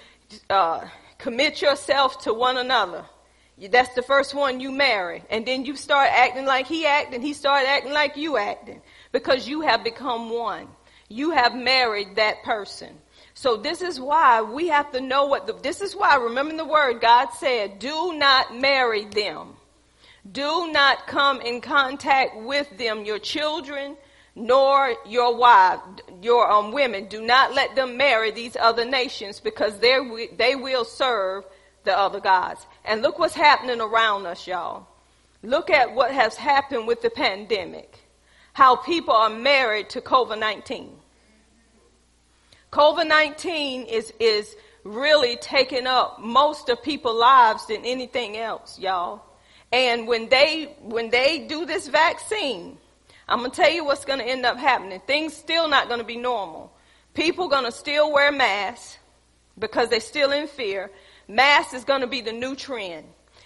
[0.49, 0.85] uh,
[1.17, 3.05] commit yourself to one another,
[3.69, 5.23] that's the first one you marry.
[5.29, 8.81] And then you start acting like he acting, he start acting like you acting.
[9.11, 10.67] Because you have become one.
[11.07, 12.97] You have married that person.
[13.36, 16.65] So this is why we have to know what the, this is why, remembering the
[16.65, 19.50] word, God said, do not marry them.
[20.32, 23.98] Do not come in contact with them, your children,
[24.36, 25.82] nor your wife,
[26.21, 27.08] your um, women.
[27.08, 29.98] Do not let them marry these other nations because they
[30.38, 31.43] they will serve
[31.84, 32.65] the other gods.
[32.86, 34.88] And look what's happening around us, y'all.
[35.43, 38.00] Look at what has happened with the pandemic.
[38.54, 40.89] How people are married to COVID-19.
[42.75, 49.21] COVID-19 is, is really taking up most of people's lives than anything else, y'all.
[49.71, 52.77] And when they, when they do this vaccine,
[53.29, 55.01] I'm going to tell you what's going to end up happening.
[55.07, 56.69] Things still not going to be normal.
[57.13, 58.97] People going to still wear masks
[59.57, 60.91] because they're still in fear.
[61.29, 63.05] Mask is going to be the new trend.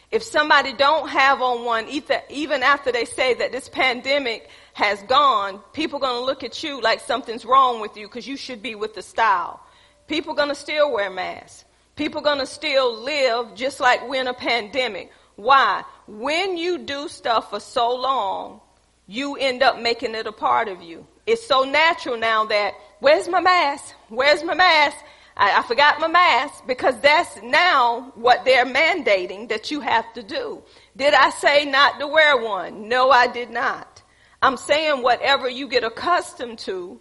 [0.10, 5.60] If somebody don't have on one, even after they say that this pandemic has gone,
[5.74, 8.62] people are going to look at you like something's wrong with you because you should
[8.62, 9.60] be with the style.
[10.08, 11.66] People are going to still wear masks.
[11.98, 15.12] People are going to still live just like we're in a pandemic.
[15.36, 15.84] Why?
[16.08, 18.62] When you do stuff for so long,
[19.06, 21.06] you end up making it a part of you.
[21.28, 23.94] It's so natural now that, where's my mask?
[24.08, 24.96] Where's my mask?
[25.36, 30.24] I, I forgot my mask because that's now what they're mandating that you have to
[30.24, 30.64] do.
[30.96, 32.88] Did I say not to wear one?
[32.88, 33.99] No, I did not.
[34.42, 37.00] I'm saying whatever you get accustomed to,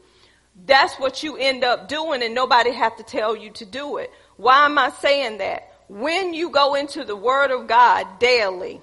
[0.66, 4.11] that's what you end up doing and nobody have to tell you to do it.
[4.37, 5.72] Why am I saying that?
[5.88, 8.81] When you go into the Word of God daily,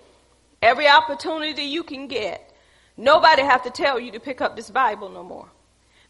[0.62, 2.54] every opportunity you can get,
[2.98, 5.50] nobody have to tell you to pick up this Bible no more.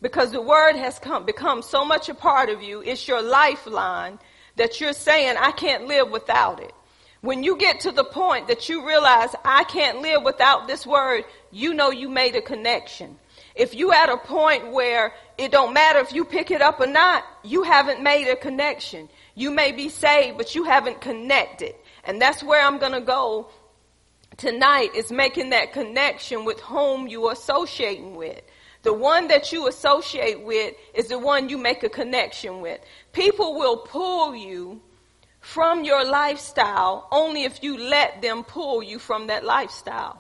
[0.02, 4.20] Because the Word has come, become so much a part of you, it's your lifeline
[4.56, 6.74] that you're saying, I can't live without it.
[7.26, 11.26] When you get to the point that you realize I can't live without this word,
[11.50, 13.18] you know you made a connection.
[13.56, 16.86] If you at a point where it don't matter if you pick it up or
[16.86, 19.10] not, you haven't made a connection.
[19.34, 21.74] You may be saved, but you haven't connected.
[22.04, 23.50] And that's where I'm going to go
[24.38, 28.40] tonight is making that connection with whom you are associating with.
[28.84, 32.82] The one that you associate with is the one you make a connection with.
[33.14, 34.80] People will pull you
[35.46, 40.18] from your lifestyle only if you let them pull you from that lifestyle.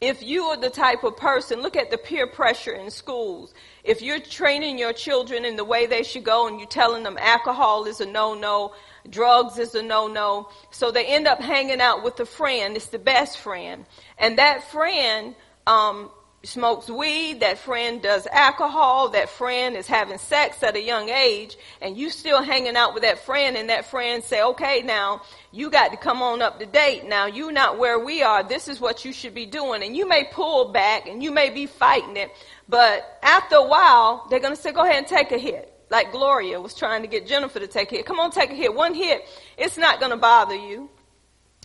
[0.00, 3.54] If you are the type of person, look at the peer pressure in schools.
[3.84, 7.16] If you're training your children in the way they should go and you're telling them
[7.16, 8.74] alcohol is a no-no,
[9.08, 12.98] drugs is a no-no, so they end up hanging out with a friend, it's the
[12.98, 13.86] best friend.
[14.18, 15.36] And that friend,
[15.68, 16.10] um,
[16.46, 21.56] smokes weed, that friend does alcohol, that friend is having sex at a young age,
[21.82, 25.20] and you still hanging out with that friend and that friend say, okay, now
[25.52, 27.04] you got to come on up to date.
[27.06, 28.42] Now you're not where we are.
[28.42, 29.82] This is what you should be doing.
[29.82, 32.30] And you may pull back and you may be fighting it,
[32.68, 35.72] but after a while, they're going to say, go ahead and take a hit.
[35.90, 38.06] like Gloria was trying to get Jennifer to take a hit.
[38.06, 38.74] Come on, take a hit.
[38.74, 39.24] One hit,
[39.56, 40.90] it's not going to bother you.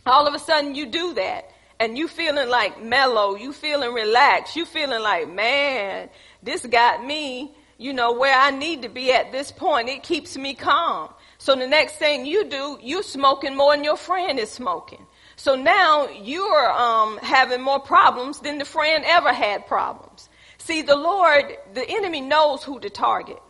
[0.06, 4.56] All of a sudden, you do that, and you feeling like mellow, you feeling relaxed,
[4.56, 6.12] you feeling like, man,
[6.44, 9.90] this got me, you know, where I need to be at this point.
[9.90, 11.12] It keeps me calm.
[11.40, 15.08] So the next thing you do, you smoking more than your friend is smoking.
[15.38, 20.30] So now you're um, having more problems than the friend ever had problems.
[20.60, 23.42] See, the Lord, the enemy knows who to target.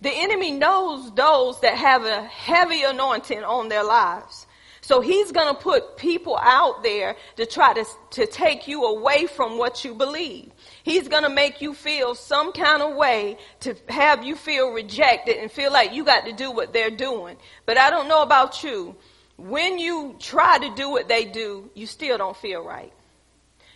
[0.00, 4.48] The enemy knows those that have a heavy anointing on their lives.
[4.84, 9.26] So he's going to put people out there to try to, to take you away
[9.28, 10.50] from what you believe.
[10.82, 15.36] He's going to make you feel some kind of way to have you feel rejected
[15.36, 17.36] and feel like you got to do what they're doing.
[17.64, 18.96] But I don't know about you.
[19.36, 22.92] When you try to do what they do, you still don't feel right.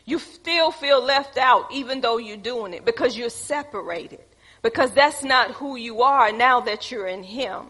[0.06, 4.24] You still feel left out even though you're doing it because you're separated.
[4.60, 7.66] Because that's not who you are now that you're in Him.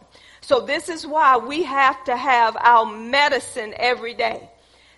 [0.47, 4.49] So this is why we have to have our medicine every day.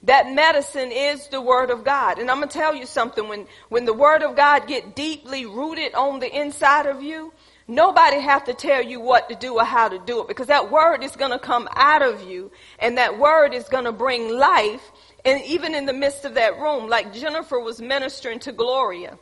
[0.03, 2.19] That medicine is the word of God.
[2.19, 3.29] And I'm going to tell you something.
[3.29, 7.33] When, when the word of God get deeply rooted on the inside of you,
[7.67, 10.71] nobody have to tell you what to do or how to do it because that
[10.71, 14.29] word is going to come out of you and that word is going to bring
[14.29, 14.93] life.
[15.25, 19.19] And even in the midst of that room, like Jennifer was ministering to Gloria.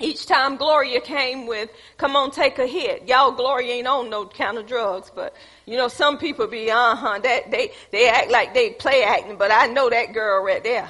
[0.00, 3.06] Each time Gloria came with, come on, take a hit.
[3.06, 5.34] Y'all, Gloria ain't on no kind of drugs, but
[5.66, 9.52] you know, some people be, uh-huh, that, they, they act like they play acting, but
[9.52, 10.88] I know that girl right there.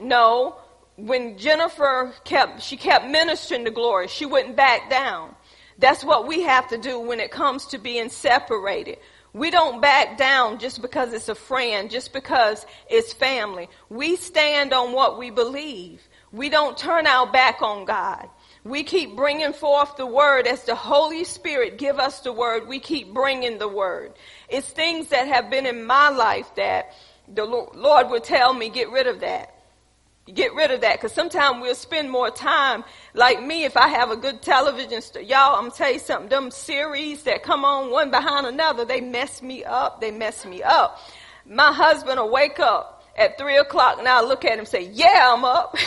[0.00, 0.56] No,
[0.96, 5.34] when Jennifer kept, she kept ministering to Gloria, she wouldn't back down.
[5.78, 8.98] That's what we have to do when it comes to being separated.
[9.34, 13.68] We don't back down just because it's a friend, just because it's family.
[13.88, 16.02] We stand on what we believe.
[16.32, 18.28] We don't turn our back on God.
[18.64, 22.68] We keep bringing forth the word as the Holy Spirit give us the word.
[22.68, 24.14] We keep bringing the word.
[24.48, 26.92] It's things that have been in my life that
[27.28, 29.54] the Lord would tell me, get rid of that.
[30.32, 31.00] Get rid of that.
[31.00, 35.02] Cause sometimes we'll spend more time like me if I have a good television.
[35.02, 36.28] St- Y'all, I'm tell you something.
[36.30, 40.00] Them series that come on one behind another, they mess me up.
[40.00, 40.98] They mess me up.
[41.44, 44.90] My husband will wake up at three o'clock and I look at him and say,
[44.92, 45.76] yeah, I'm up.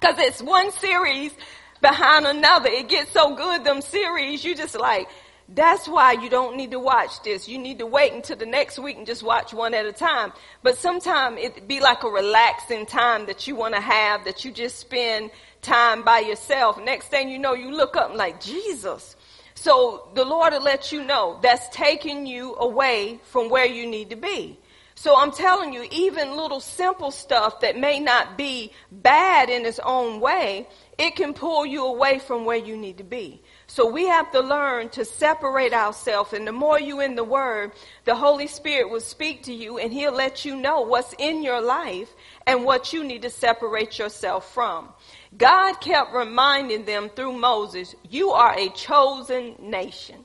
[0.00, 1.32] Cause it's one series
[1.80, 2.68] behind another.
[2.68, 5.08] It gets so good, them series, you just like,
[5.48, 7.48] that's why you don't need to watch this.
[7.48, 10.32] You need to wait until the next week and just watch one at a time.
[10.62, 14.50] But sometimes it be like a relaxing time that you want to have, that you
[14.50, 16.80] just spend time by yourself.
[16.82, 19.16] Next thing you know, you look up and like, Jesus.
[19.54, 24.10] So the Lord will let you know that's taking you away from where you need
[24.10, 24.58] to be.
[25.02, 29.80] So I'm telling you, even little simple stuff that may not be bad in its
[29.80, 33.42] own way, it can pull you away from where you need to be.
[33.66, 36.32] So we have to learn to separate ourselves.
[36.32, 37.72] And the more you in the Word,
[38.04, 41.60] the Holy Spirit will speak to you and He'll let you know what's in your
[41.60, 42.14] life
[42.46, 44.88] and what you need to separate yourself from.
[45.36, 50.24] God kept reminding them through Moses, you are a chosen nation.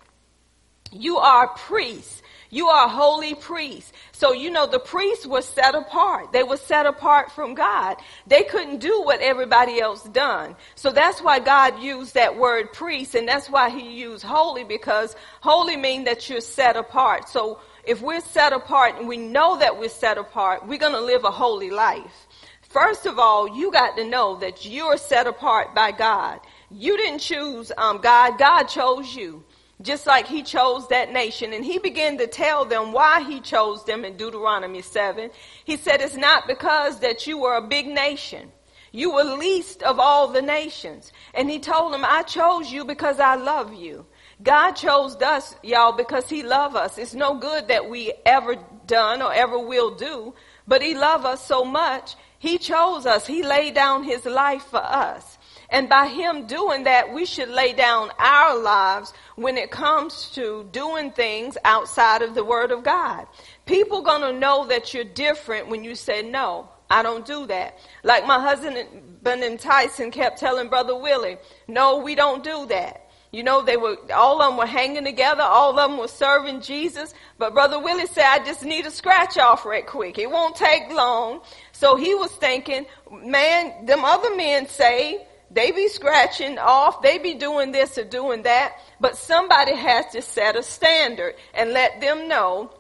[0.92, 2.22] You are priests.
[2.50, 3.92] You are holy priests.
[4.12, 6.32] So, you know, the priests were set apart.
[6.32, 7.98] They were set apart from God.
[8.26, 10.56] They couldn't do what everybody else done.
[10.76, 15.16] So that's why God used that word priest and that's why he used holy because
[15.42, 17.30] holy means that you're set apart.
[17.30, 21.02] So if we're set apart and we know that we're set apart, we're going to
[21.02, 22.28] live a holy life.
[22.70, 26.40] First of all, you got to know that you're set apart by God.
[26.70, 28.38] You didn't choose um, God.
[28.38, 29.44] God chose you
[29.82, 31.54] just like he chose that nation.
[31.54, 35.30] And he began to tell them why he chose them in Deuteronomy 7.
[35.66, 38.52] He said, it's not because that you were a big nation.
[38.92, 41.12] You were least of all the nations.
[41.34, 44.06] And he told them, I chose you because I love you.
[44.42, 46.98] God chose us, y'all, because he loved us.
[46.98, 50.34] It's no good that we ever done or ever will do,
[50.68, 52.16] but he loved us so much.
[52.40, 53.26] He chose us.
[53.26, 55.37] He laid down his life for us.
[55.70, 60.68] And by him doing that, we should lay down our lives when it comes to
[60.72, 63.28] doing things outside of the word of God.
[63.66, 67.78] People gonna know that you're different when you say, no, I don't do that.
[68.04, 68.88] Like my husband
[69.26, 71.38] and Tyson kept telling Brother Willie,
[71.68, 73.04] no, we don't do that.
[73.34, 75.44] You know, they were, all of them were hanging together.
[75.44, 77.14] All of them were serving Jesus.
[77.38, 80.18] But Brother Willie said, I just need a scratch off right quick.
[80.18, 81.42] It won't take long.
[81.74, 87.36] So he was thinking, man, them other men say they be scratching off, they be
[87.36, 92.28] doing this or doing that, but somebody has to set a standard and let them
[92.28, 92.72] know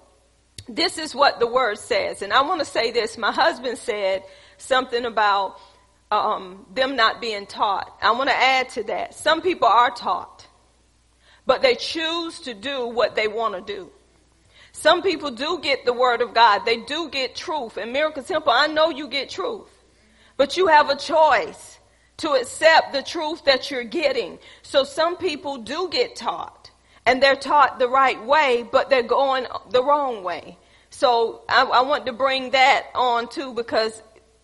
[0.68, 2.22] this is what the word says.
[2.22, 3.18] And I want to say this.
[3.18, 4.24] My husband said
[4.58, 5.60] something about
[6.12, 7.92] um, them not being taught.
[8.02, 9.14] I want to add to that.
[9.16, 10.48] Some people are taught.
[11.46, 13.90] but they choose to do what they want to do.
[14.74, 16.66] Some people do get the word of God.
[16.66, 17.78] They do get truth.
[17.78, 19.70] And Miracle Temple, I know you get truth.
[20.36, 21.77] But you have a choice
[22.18, 24.40] to accept the truth that you're getting.
[24.64, 26.72] So some people do get taught.
[27.06, 30.58] And they're taught the right way, but they're going the wrong way.
[30.90, 34.02] So I, I want to bring that on too because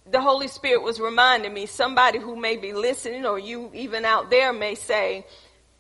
[0.09, 4.29] the Holy Spirit was reminding me, somebody who may be listening or you even out
[4.29, 5.25] there may say,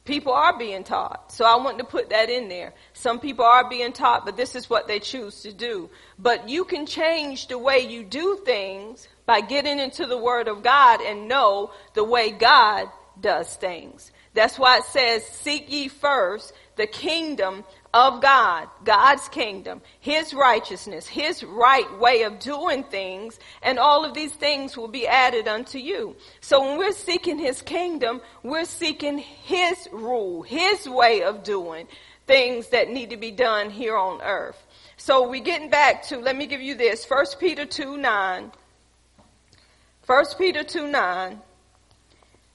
[0.05, 1.31] people are being taught.
[1.31, 2.73] So I want to put that in there.
[2.93, 5.89] Some people are being taught, but this is what they choose to do.
[6.17, 10.63] But you can change the way you do things by getting into the Word of
[10.63, 14.11] God and know the way God does things.
[14.33, 17.63] That's why it says, seek ye first the kingdom
[17.93, 24.15] of God, God's kingdom, His righteousness, His right way of doing things, and all of
[24.15, 26.15] these things will be added unto you.
[26.41, 31.87] So when we're seeking His kingdom, we're seeking His rule, His way of doing
[32.25, 34.65] things that need to be done here on earth.
[34.97, 38.51] So we're getting back to, let me give you this, 1 Peter 2 9.
[40.05, 41.41] 1 Peter 2 9.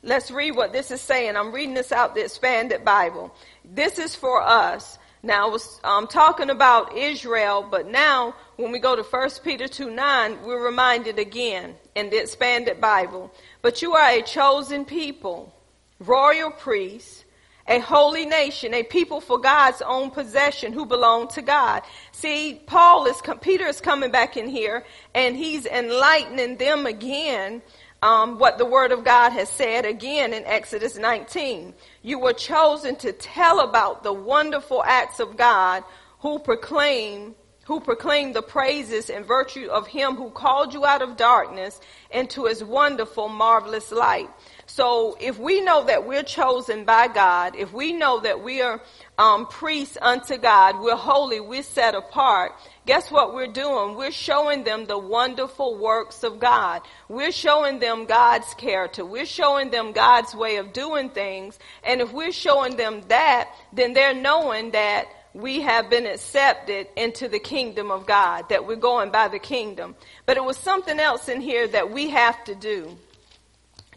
[0.03, 1.37] Let's read what this is saying.
[1.37, 3.35] I'm reading this out the expanded Bible.
[3.65, 4.99] This is for us.
[5.23, 9.67] Now, I was um, talking about Israel, but now when we go to 1 Peter
[9.67, 13.33] 2 9, we're reminded again in the expanded Bible.
[13.63, 15.53] But you are a chosen people,
[15.99, 17.25] royal priests,
[17.69, 21.83] a holy nation, a people for God's own possession who belong to God.
[22.13, 27.63] See, Paul is, Peter is coming back in here and he's enlightening them again
[28.03, 31.75] um, what the Word of God has said again in Exodus 19.
[32.03, 35.85] You were chosen to tell about the wonderful acts of God
[36.21, 37.35] who proclaim
[37.69, 41.79] who proclaim the praises and virtue of him who called you out of darkness
[42.11, 44.31] into his wonderful, marvelous light.
[44.71, 48.83] So if we know that we're chosen by God, if we know that we are
[49.17, 52.53] um, priests unto God, we're holy, we're set apart,
[52.85, 53.97] guess what we're doing?
[53.97, 56.83] We're showing them the wonderful works of God.
[57.09, 59.07] We're showing them God's character.
[59.07, 61.59] We're showing them God's way of doing things.
[61.83, 67.27] And if we're showing them that, then they're knowing that we have been accepted into
[67.27, 69.95] the kingdom of God, that we're going by the kingdom.
[70.27, 72.99] But it was something else in here that we have to do.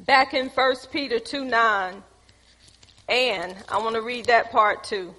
[0.05, 2.03] Back in 1 Peter 2 9,
[3.07, 5.13] and I want to read that part too.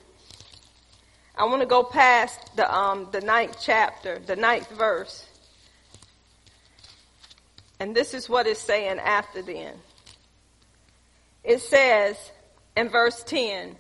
[1.37, 5.25] I want to go past the um, the ninth chapter, the ninth verse.
[7.79, 9.75] And this is what it's saying after then.
[11.45, 12.17] It says
[12.77, 13.77] in verse 10,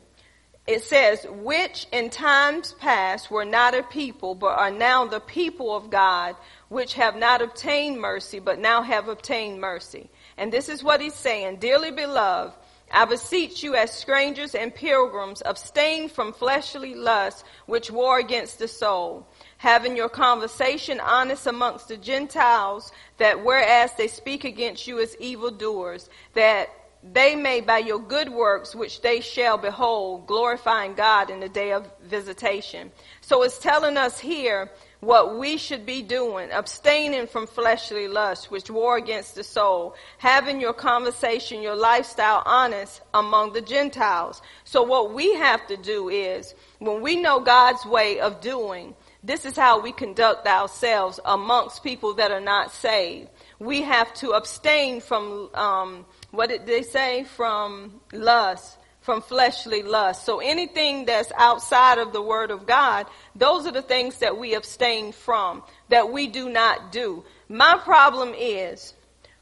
[0.66, 5.74] it says, which in times past were not a people, but are now the people
[5.74, 6.36] of God,
[6.68, 10.09] which have not obtained mercy, but now have obtained mercy.
[10.37, 12.55] And this is what he's saying, dearly beloved,
[12.95, 18.68] I beseech you as strangers and pilgrims, abstain from fleshly lusts which war against the
[18.68, 19.26] soul,
[19.57, 26.11] having your conversation honest amongst the Gentiles, that whereas they speak against you as evildoers,
[26.35, 26.68] that
[27.03, 31.72] they may by your good works which they shall behold, glorifying God in the day
[31.72, 32.93] of visitation.
[33.22, 34.70] So it's telling us here
[35.03, 40.61] what we should be doing, abstaining from fleshly lusts which war against the soul, having
[40.61, 44.40] your conversation, your lifestyle honest among the Gentiles.
[44.62, 48.94] So what we have to do is, when we know God's way of doing,
[49.24, 53.28] this is how we conduct ourselves amongst people that are not saved.
[53.59, 57.24] We have to abstain from, um, what did they say?
[57.24, 60.24] From lust from fleshly lust.
[60.24, 64.55] So anything that's outside of the word of God, those are the things that we
[64.55, 67.24] abstain from, that we do not do.
[67.48, 68.94] My problem is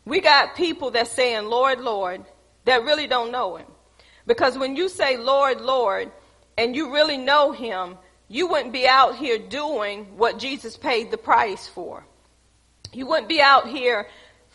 [0.04, 2.24] we got people that saying, Lord, Lord,
[2.64, 3.66] that really don't know him.
[4.26, 6.10] Because when you say, Lord, Lord,
[6.56, 7.96] and you really know him,
[8.28, 12.04] you wouldn't be out here doing what Jesus paid the price for.
[12.92, 14.08] You wouldn't be out here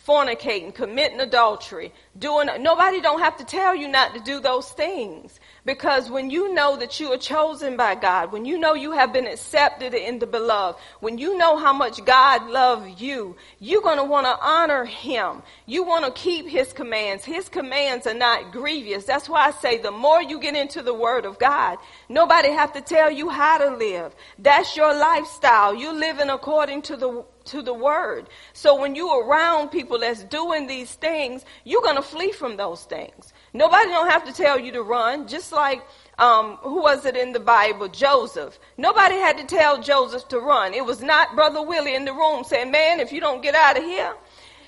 [0.06, 5.40] fornicating, committing adultery, doing, nobody don't have to tell you not to do those things.
[5.64, 9.12] Because when you know that you are chosen by God, when you know you have
[9.12, 13.98] been accepted in the beloved, when you know how much God loves you, you're going
[13.98, 15.42] to want to honor Him.
[15.66, 17.24] You want to keep His commands.
[17.24, 19.04] His commands are not grievous.
[19.04, 21.78] That's why I say the more you get into the Word of God,
[22.08, 24.14] nobody have to tell you how to live.
[24.38, 25.74] That's your lifestyle.
[25.74, 28.28] You're living according to the to the word.
[28.52, 32.84] So when you're around people that's doing these things, you're going to flee from those
[32.84, 33.32] things.
[33.52, 35.28] Nobody don't have to tell you to run.
[35.28, 35.82] Just like,
[36.18, 37.88] um, who was it in the Bible?
[37.88, 38.58] Joseph.
[38.76, 40.74] Nobody had to tell Joseph to run.
[40.74, 43.78] It was not Brother Willie in the room saying, man, if you don't get out
[43.78, 44.14] of here.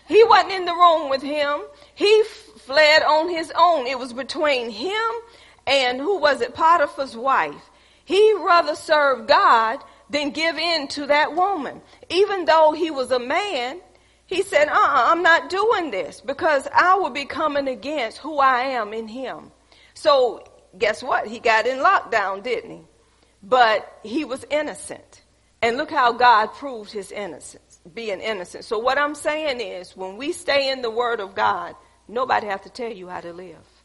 [0.07, 1.61] He wasn't in the room with him.
[1.95, 3.87] He f- fled on his own.
[3.87, 5.11] It was between him
[5.67, 6.55] and who was it?
[6.55, 7.71] Potiphar's wife.
[8.07, 11.81] He rather serve God than give in to that woman.
[12.09, 13.81] Even though he was a man,
[14.27, 18.61] he said, uh-uh, I'm not doing this because I will be coming against who I
[18.63, 19.51] am in him.
[19.95, 20.45] So
[20.77, 21.27] guess what?
[21.27, 22.83] He got in lockdown, didn't he?
[23.43, 25.23] But he was innocent.
[25.61, 28.65] And look how God proved his innocence, being innocent.
[28.65, 31.75] So what I'm saying is when we stay in the word of God,
[32.07, 33.78] nobody have to tell you how to live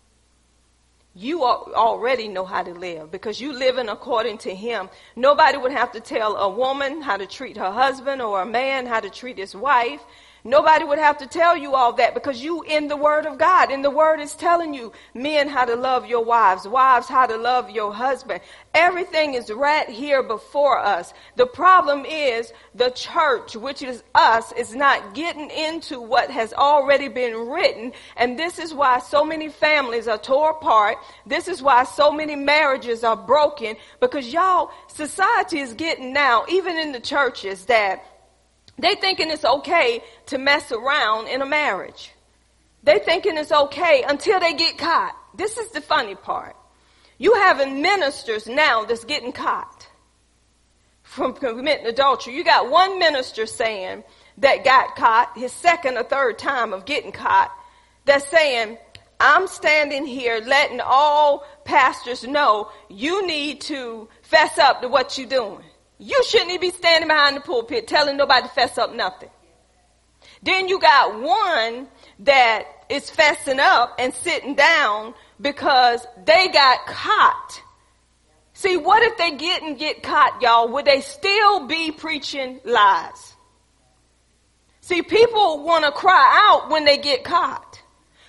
[1.15, 4.89] you already know how to live because you living according to him.
[5.15, 8.87] Nobody would have to tell a woman how to treat her husband or a man
[8.87, 10.01] how to treat his wife.
[10.45, 13.71] Nobody would have to tell you all that because you in the word of God.
[13.71, 17.37] And the word is telling you men how to love your wives, wives how to
[17.37, 18.41] love your husband.
[18.73, 21.13] Everything is right here before us.
[21.37, 27.07] The problem is the church, which is us, is not getting into what has already
[27.07, 27.93] been written.
[28.17, 30.97] And this is why so many families are tore apart.
[31.25, 36.77] This is why so many marriages are broken because y'all, society is getting now, even
[36.77, 38.03] in the churches that
[38.77, 42.11] they thinking it's okay to mess around in a marriage.
[42.83, 45.15] They thinking it's okay until they get caught.
[45.35, 46.55] This is the funny part.
[47.17, 49.87] You having ministers now that's getting caught
[51.03, 52.35] from committing adultery.
[52.35, 54.03] You got one minister saying
[54.39, 57.51] that got caught, his second or third time of getting caught,
[58.05, 58.77] that's saying,
[59.19, 65.27] I'm standing here letting all pastors know you need to fess up to what you're
[65.27, 65.63] doing.
[66.03, 69.29] You shouldn't be standing behind the pulpit telling nobody to fess up nothing.
[70.41, 71.87] Then you got one
[72.19, 77.61] that is fessing up and sitting down because they got caught.
[78.51, 80.67] See, what if they didn't get caught, y'all?
[80.73, 83.33] Would they still be preaching lies?
[84.81, 87.81] See, people want to cry out when they get caught.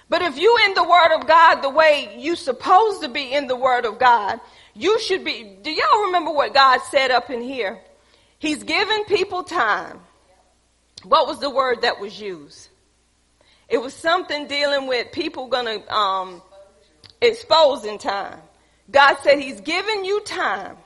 [0.09, 3.49] But if you in the Word of God the way you supposed to be in
[3.49, 4.39] the Word of God,
[4.75, 7.79] you should be, do y'all remember what God said up in here?
[8.39, 10.01] He's given people time.
[11.05, 12.69] What was the word that was used?
[13.69, 16.43] It was something dealing with people gonna, um,
[17.21, 18.39] exposing time.
[18.91, 20.77] God said he's given you time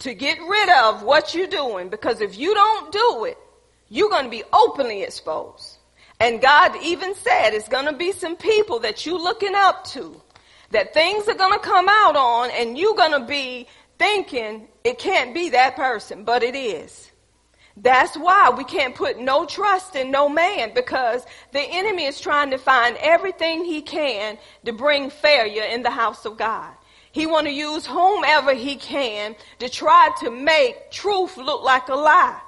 [0.00, 3.38] to get rid of what you're doing because if you don't do it,
[3.88, 5.78] you're going to be openly exposed.
[6.18, 10.20] And God even said it's going to be some people that you're looking up to
[10.72, 13.66] that things are going to come out on and you're going to be
[13.98, 17.10] thinking it can't be that person, but it is.
[17.76, 22.50] That's why we can't put no trust in no man because the enemy is trying
[22.50, 26.72] to find everything he can to bring failure in the house of God.
[27.12, 31.94] He want to use whomever he can to try to make truth look like a
[31.94, 32.40] lie.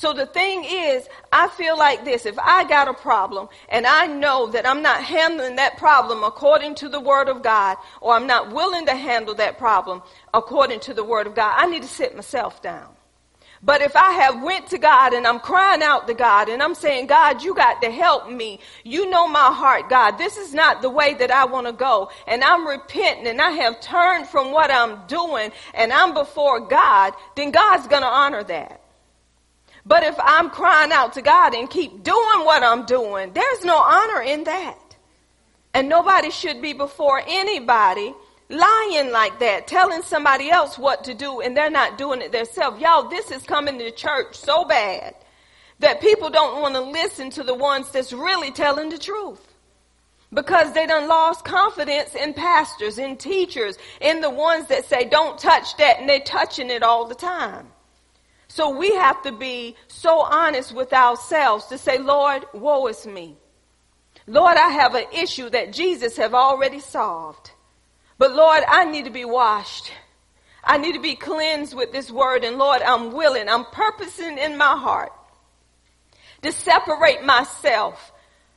[0.00, 2.24] So the thing is, I feel like this.
[2.24, 6.76] If I got a problem and I know that I'm not handling that problem according
[6.76, 10.00] to the word of God, or I'm not willing to handle that problem
[10.32, 12.88] according to the word of God, I need to sit myself down.
[13.62, 16.74] But if I have went to God and I'm crying out to God and I'm
[16.74, 18.60] saying, God, you got to help me.
[18.84, 20.12] You know my heart, God.
[20.12, 22.10] This is not the way that I want to go.
[22.26, 27.12] And I'm repenting and I have turned from what I'm doing and I'm before God,
[27.36, 28.79] then God's going to honor that.
[29.86, 33.78] But if I'm crying out to God and keep doing what I'm doing, there's no
[33.78, 34.78] honor in that.
[35.72, 38.12] And nobody should be before anybody
[38.48, 42.80] lying like that, telling somebody else what to do and they're not doing it themselves.
[42.80, 45.14] Y'all, this is coming to church so bad
[45.78, 49.46] that people don't want to listen to the ones that's really telling the truth.
[50.32, 55.38] Because they done lost confidence in pastors, in teachers, in the ones that say don't
[55.38, 57.66] touch that and they touching it all the time.
[58.50, 63.36] So we have to be so honest with ourselves to say, Lord, woe is me.
[64.26, 67.52] Lord, I have an issue that Jesus have already solved.
[68.18, 69.92] But Lord, I need to be washed.
[70.64, 72.42] I need to be cleansed with this word.
[72.42, 75.12] And Lord, I'm willing, I'm purposing in my heart
[76.42, 78.12] to separate myself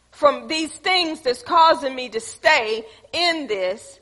[0.09, 3.99] from these things that's causing me to stay in this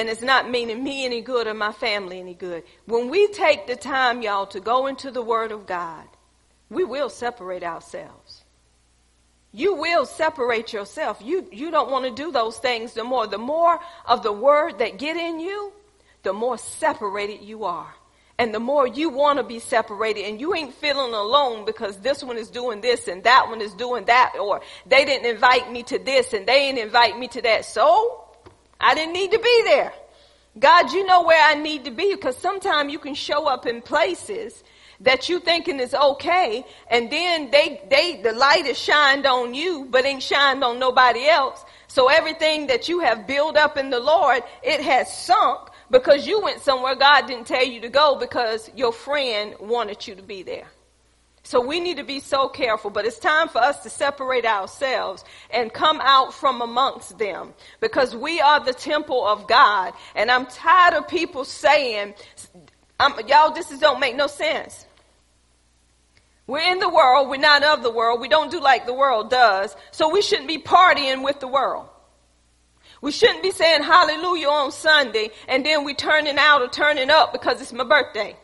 [0.00, 2.62] and it's not meaning me any good or my family any good.
[2.86, 6.06] When we take the time, y'all, to go into the Word of God,
[6.70, 8.44] we will separate ourselves.
[9.52, 11.20] You will separate yourself.
[11.22, 13.26] You, you don't want to do those things the more.
[13.26, 15.70] The more of the Word that get in you,
[16.22, 17.94] the more separated you are.
[18.38, 22.24] And the more you want to be separated and you ain't feeling alone because this
[22.24, 25.82] one is doing this and that one is doing that or they didn't invite me
[25.82, 27.66] to this and they didn't invite me to that.
[27.66, 28.19] So
[28.80, 29.92] I didn't need to be there.
[30.58, 33.82] God, you know where I need to be because sometimes you can show up in
[33.82, 34.64] places
[35.00, 39.86] that you thinking is okay and then they, they, the light is shined on you
[39.90, 41.64] but ain't shined on nobody else.
[41.86, 46.40] So everything that you have built up in the Lord, it has sunk because you
[46.40, 50.42] went somewhere God didn't tell you to go because your friend wanted you to be
[50.42, 50.66] there.
[51.50, 55.24] So we need to be so careful, but it's time for us to separate ourselves
[55.52, 59.92] and come out from amongst them because we are the temple of God.
[60.14, 62.14] And I'm tired of people saying,
[63.26, 64.86] y'all, this is, don't make no sense.
[66.46, 67.28] We're in the world.
[67.28, 68.20] We're not of the world.
[68.20, 69.74] We don't do like the world does.
[69.90, 71.88] So we shouldn't be partying with the world.
[73.02, 77.32] We shouldn't be saying hallelujah on Sunday and then we turning out or turning up
[77.32, 78.36] because it's my birthday.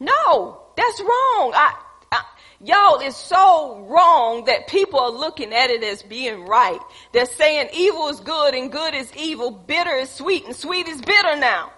[0.00, 0.62] No.
[0.78, 1.52] That's wrong.
[1.56, 1.74] I,
[2.12, 2.22] I,
[2.60, 6.78] y'all, it's so wrong that people are looking at it as being right.
[7.12, 11.00] They're saying evil is good and good is evil, bitter is sweet and sweet is
[11.00, 11.72] bitter now.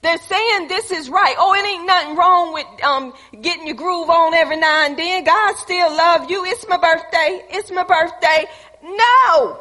[0.00, 1.36] They're saying this is right.
[1.38, 5.22] Oh, it ain't nothing wrong with um, getting your groove on every now and then.
[5.22, 6.44] God still love you.
[6.44, 7.44] It's my birthday.
[7.48, 8.46] It's my birthday.
[8.82, 9.60] No.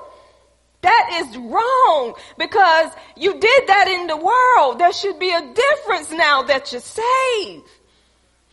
[0.82, 4.80] That is wrong because you did that in the world.
[4.80, 7.68] There should be a difference now that you're saved.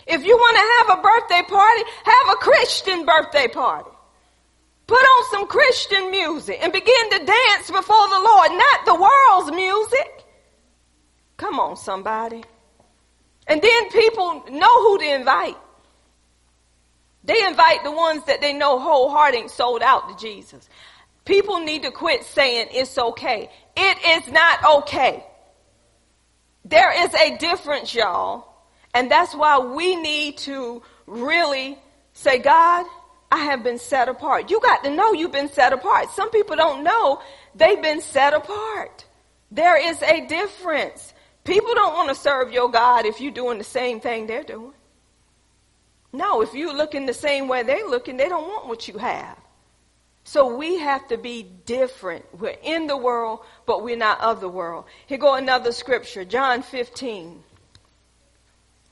[0.08, 3.90] If you want to have a birthday party, have a Christian birthday party.
[4.86, 9.54] Put on some Christian music and begin to dance before the Lord, not the world's
[9.54, 10.24] music.
[11.36, 12.42] Come on, somebody.
[13.46, 15.56] And then people know who to invite.
[17.24, 20.66] They invite the ones that they know wholehearted sold out to Jesus.
[21.26, 23.50] People need to quit saying it's okay.
[23.76, 25.22] It is not okay.
[26.64, 28.47] There is a difference, y'all,
[28.94, 31.78] and that's why we need to really
[32.12, 32.86] say, God,
[33.30, 34.50] I have been set apart.
[34.50, 36.10] You got to know you've been set apart.
[36.10, 37.20] Some people don't know
[37.54, 39.04] they've been set apart.
[39.50, 41.14] There is a difference.
[41.44, 44.72] People don't want to serve your God if you're doing the same thing they're doing.
[46.12, 49.38] No, if you're looking the same way they're looking, they don't want what you have.
[50.24, 52.24] So we have to be different.
[52.38, 54.84] We're in the world, but we're not of the world.
[55.06, 57.42] Here go another scripture, John 15.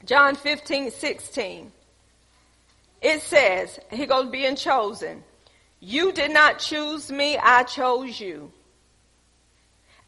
[0.07, 1.73] John 15, 16.
[3.03, 5.25] It says, he goes being chosen.
[5.81, 8.53] You did not choose me, I chose you.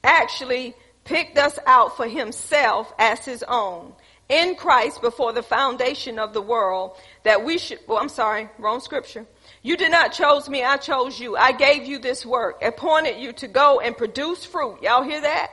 [0.03, 0.75] Actually
[1.05, 3.93] picked us out for himself as his own
[4.29, 8.81] in Christ before the foundation of the world that we should, well, I'm sorry, wrong
[8.81, 9.27] scripture.
[9.63, 11.37] You did not chose me, I chose you.
[11.37, 14.83] I gave you this work, appointed you to go and produce fruit.
[14.83, 15.51] Y'all hear that?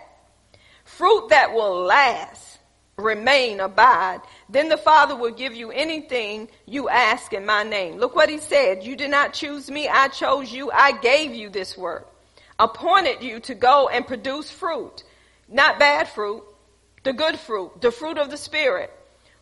[0.84, 2.60] Fruit that will last
[2.98, 7.98] remain, abide, then the Father will give you anything you ask in my name.
[7.98, 8.84] Look what he said.
[8.84, 9.90] You did not choose me.
[9.90, 10.72] I chose you.
[10.72, 12.10] I gave you this work.
[12.58, 15.04] Appointed you to go and produce fruit.
[15.50, 16.44] Not bad fruit.
[17.04, 17.82] The good fruit.
[17.82, 18.92] The fruit of the Spirit.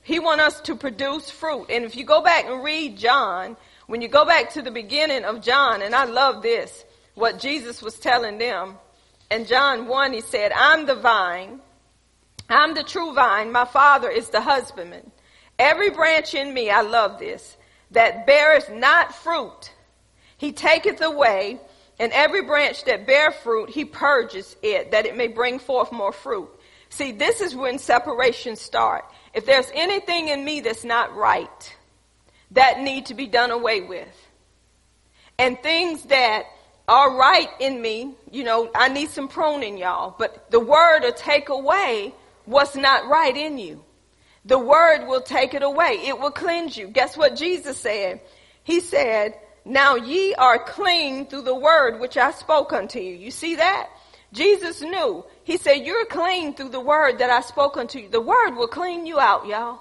[0.02, 1.68] He wants us to produce fruit.
[1.70, 5.24] And if you go back and read John, when you go back to the beginning
[5.24, 6.84] of John, and I love this,
[7.14, 8.76] what Jesus was telling them.
[9.30, 11.62] In John 1, he said, I'm the vine
[12.54, 13.52] I'm the true vine.
[13.52, 15.12] My father is the husbandman.
[15.60, 17.58] Every branch in me, I love this,
[17.92, 19.72] that beareth not fruit,
[20.38, 21.60] he taketh away,
[22.00, 26.12] and every branch that bear fruit, he purges it, that it may bring forth more
[26.12, 26.50] fruit.
[26.90, 29.06] See, this is when separations start.
[29.34, 31.76] If there's anything in me that's not right,
[32.52, 34.28] that need to be done away with.
[35.38, 36.44] And things that
[36.88, 41.14] are right in me, you know, I need some pruning, y'all, but the word will
[41.14, 42.14] take away
[42.46, 43.84] what's not right in you.
[44.46, 46.00] The word will take it away.
[46.04, 46.88] It will cleanse you.
[46.88, 48.22] Guess what Jesus said?
[48.64, 49.36] He said,
[49.66, 53.16] now ye are clean through the word which I spoke unto you.
[53.16, 53.90] You see that?
[54.34, 55.24] Jesus knew.
[55.44, 58.10] He said, you're clean through the word that I spoke unto you.
[58.10, 59.80] The word will clean you out, y'all.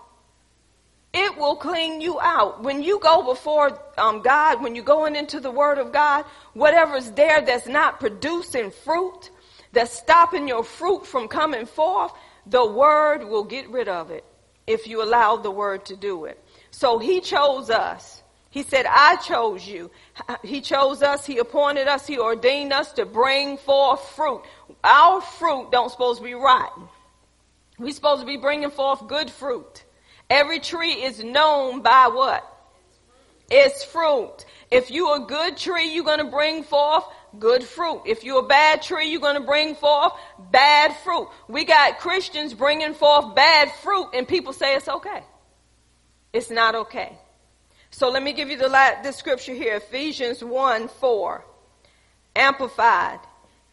[1.14, 2.62] It will clean you out.
[2.62, 7.10] When you go before um, God, when you're going into the word of God, whatever's
[7.10, 9.30] there that's not producing fruit,
[9.72, 12.12] that's stopping your fruit from coming forth,
[12.46, 14.24] the word will get rid of it
[14.66, 16.42] if you allow the word to do it.
[16.70, 18.22] So he chose us.
[18.50, 19.90] He said, I chose you.
[20.42, 21.24] He chose us.
[21.24, 22.06] He appointed us.
[22.06, 24.42] He ordained us to bring forth fruit.
[24.84, 26.88] Our fruit don't supposed to be rotten.
[27.78, 29.84] We're supposed to be bringing forth good fruit.
[30.28, 32.46] Every tree is known by what?
[33.50, 34.44] Its fruit.
[34.70, 37.04] If you're a good tree, you're going to bring forth
[37.38, 38.02] good fruit.
[38.06, 40.12] If you're a bad tree, you're going to bring forth
[40.50, 41.28] bad fruit.
[41.48, 45.22] We got Christians bringing forth bad fruit and people say it's okay.
[46.32, 47.18] It's not okay.
[47.90, 51.44] So let me give you the, la- the scripture here, Ephesians 1, 4,
[52.36, 53.20] amplified.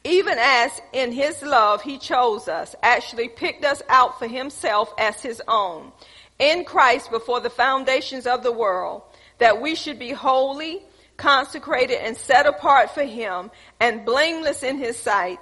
[0.04, 5.22] even as in his love he chose us, actually picked us out for himself as
[5.22, 5.92] his own,
[6.38, 9.04] in Christ before the foundations of the world,
[9.40, 10.82] that we should be holy,
[11.20, 15.38] consecrated, and set apart for him, and blameless in his sight,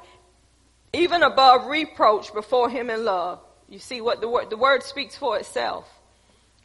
[0.92, 3.40] even above reproach before him in love.
[3.70, 5.88] You see what the word, the word speaks for itself.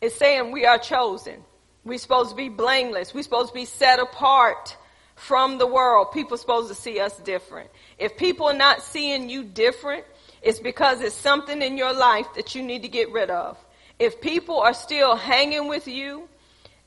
[0.00, 1.44] It's saying we are chosen.
[1.84, 3.14] We're supposed to be blameless.
[3.14, 4.76] We're supposed to be set apart
[5.14, 6.12] from the world.
[6.12, 7.70] People are supposed to see us different.
[7.98, 10.04] If people are not seeing you different,
[10.42, 13.56] it's because it's something in your life that you need to get rid of.
[13.98, 16.28] If people are still hanging with you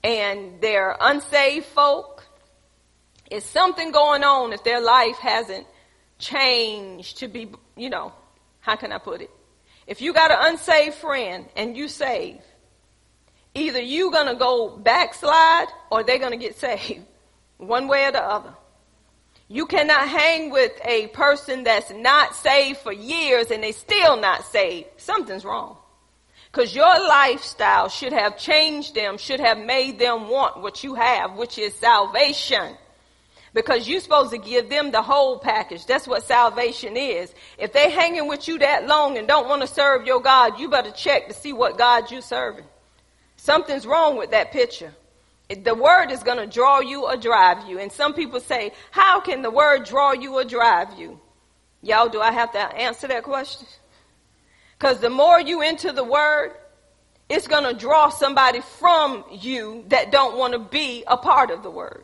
[0.03, 2.14] and they're unsaved folk,
[3.31, 5.65] it's something going on if their life hasn't
[6.19, 8.13] changed to be, you know,
[8.59, 9.29] how can I put it?
[9.87, 12.41] If you got an unsaved friend and you save,
[13.53, 17.05] either you gonna go backslide or they're gonna get saved.
[17.57, 18.53] One way or the other.
[19.47, 24.43] You cannot hang with a person that's not saved for years and they still not
[24.45, 24.87] saved.
[24.97, 25.77] Something's wrong.
[26.51, 31.35] Cause your lifestyle should have changed them, should have made them want what you have,
[31.35, 32.75] which is salvation.
[33.55, 35.85] Because you're supposed to give them the whole package.
[35.85, 37.33] That's what salvation is.
[37.57, 40.69] If they hanging with you that long and don't want to serve your God, you
[40.69, 42.65] better check to see what God you're serving.
[43.37, 44.93] Something's wrong with that picture.
[45.47, 47.79] The word is going to draw you or drive you.
[47.79, 51.17] And some people say, how can the word draw you or drive you?
[51.81, 53.67] Y'all, do I have to answer that question?
[54.77, 56.51] Because the more you into the word,
[57.29, 61.63] it's going to draw somebody from you that don't want to be a part of
[61.63, 62.03] the word.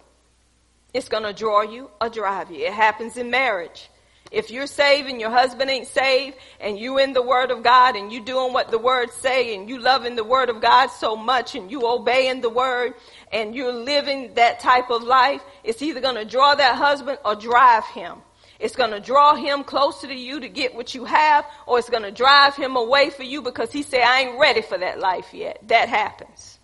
[0.93, 2.65] It's going to draw you or drive you.
[2.65, 3.89] It happens in marriage.
[4.31, 7.97] If you're saved and your husband ain't saved and you in the word of God
[7.97, 11.17] and you doing what the word say and you loving the word of God so
[11.17, 12.93] much and you obeying the word
[13.33, 17.35] and you're living that type of life, it's either going to draw that husband or
[17.35, 18.19] drive him.
[18.57, 21.89] It's going to draw him closer to you to get what you have or it's
[21.89, 24.99] going to drive him away for you because he say, I ain't ready for that
[24.99, 25.59] life yet.
[25.67, 26.57] That happens.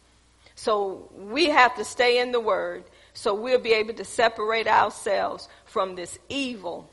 [0.56, 2.86] So we have to stay in the word
[3.18, 6.88] so we'll be able to separate ourselves from this evil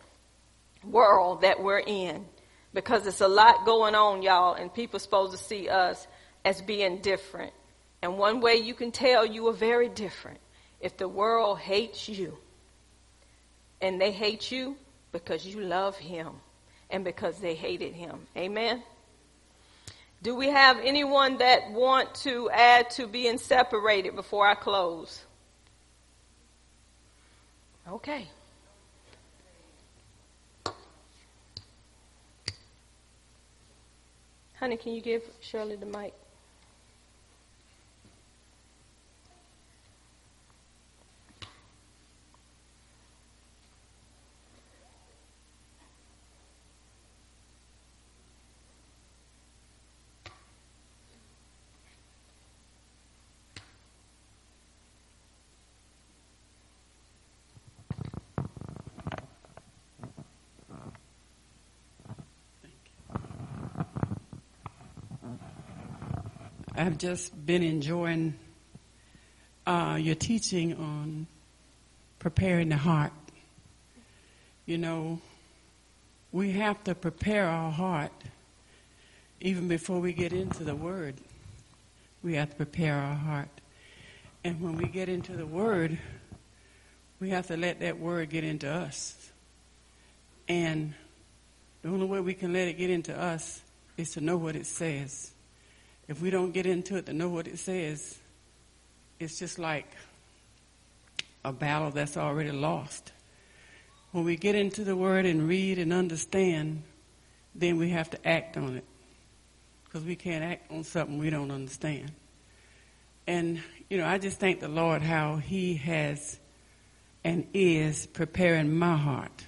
[0.83, 2.25] world that we're in
[2.72, 6.07] because it's a lot going on, y'all, and people supposed to see us
[6.43, 7.53] as being different.
[8.01, 10.39] And one way you can tell you are very different
[10.81, 12.39] if the world hates you.
[13.83, 14.79] And they hate you
[15.12, 16.31] because you love him
[16.89, 18.20] and because they hated him.
[18.35, 18.83] Amen.
[20.22, 25.22] Do we have anyone that want to add to being separated before I close?
[27.87, 28.26] Okay.
[34.59, 36.14] Honey, can you give Shirley the mic?
[66.77, 68.35] I've just been enjoying
[69.64, 71.29] uh, your teaching on
[72.18, 73.12] preparing the heart.
[74.66, 75.20] You know,
[76.33, 78.11] we have to prepare our heart
[79.41, 81.14] even before we get into the Word.
[82.25, 83.51] We have to prepare our heart.
[84.43, 85.97] And when we get into the Word,
[87.20, 89.31] we have to let that Word get into us.
[90.49, 90.95] And
[91.83, 93.62] the only way we can let it get into us
[93.97, 95.34] is to know what it says
[96.09, 98.18] if we don't get into it to know what it says,
[99.18, 99.86] it's just like
[101.44, 103.12] a battle that's already lost.
[104.12, 106.82] When we get into the Word and read and understand,
[107.55, 108.84] then we have to act on it.
[109.84, 112.12] Because we can't act on something we don't understand.
[113.26, 116.38] And, you know, I just thank the Lord how He has
[117.22, 119.44] and is preparing my heart.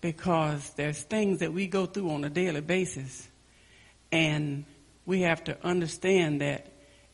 [0.00, 3.28] Because there's things that we go through on a daily basis.
[4.12, 4.64] And
[5.06, 6.66] we have to understand that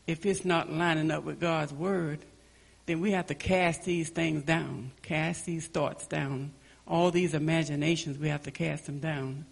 [0.07, 2.25] if it's not lining up with God's word,
[2.85, 6.51] then we have to cast these things down, cast these thoughts down.
[6.85, 9.45] All these imaginations, we have to cast them down.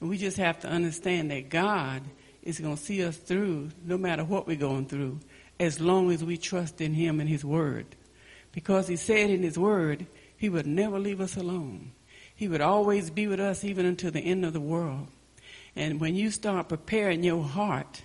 [0.00, 2.02] And we just have to understand that God
[2.42, 5.20] is going to see us through no matter what we're going through,
[5.60, 7.86] as long as we trust in Him and His Word.
[8.50, 11.92] Because He said in His Word, He would never leave us alone.
[12.34, 15.06] He would always be with us even until the end of the world.
[15.74, 18.02] And when you start preparing your heart,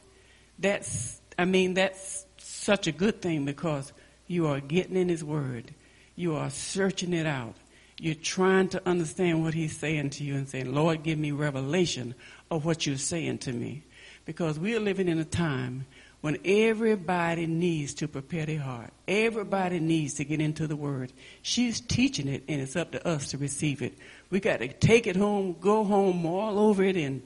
[0.60, 3.92] that's, I mean, that's such a good thing because
[4.28, 5.74] you are getting in His Word.
[6.16, 7.56] You are searching it out.
[8.00, 12.14] you're trying to understand what he's saying to you and saying, Lord, give me revelation
[12.52, 13.84] of what you're saying to me.
[14.26, 15.86] Because we are living in a time
[16.22, 18.92] when everybody needs to prepare their heart.
[19.08, 21.12] Everybody needs to get into the word.
[21.42, 23.98] She's teaching it and it's up to us to receive it.
[24.30, 27.24] We got to take it home, go home all over it and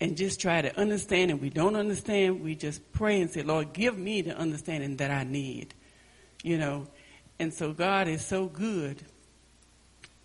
[0.00, 3.72] and just try to understand and we don't understand, we just pray and say, Lord,
[3.72, 5.74] give me the understanding that I need.
[6.42, 6.86] You know.
[7.38, 9.02] And so God is so good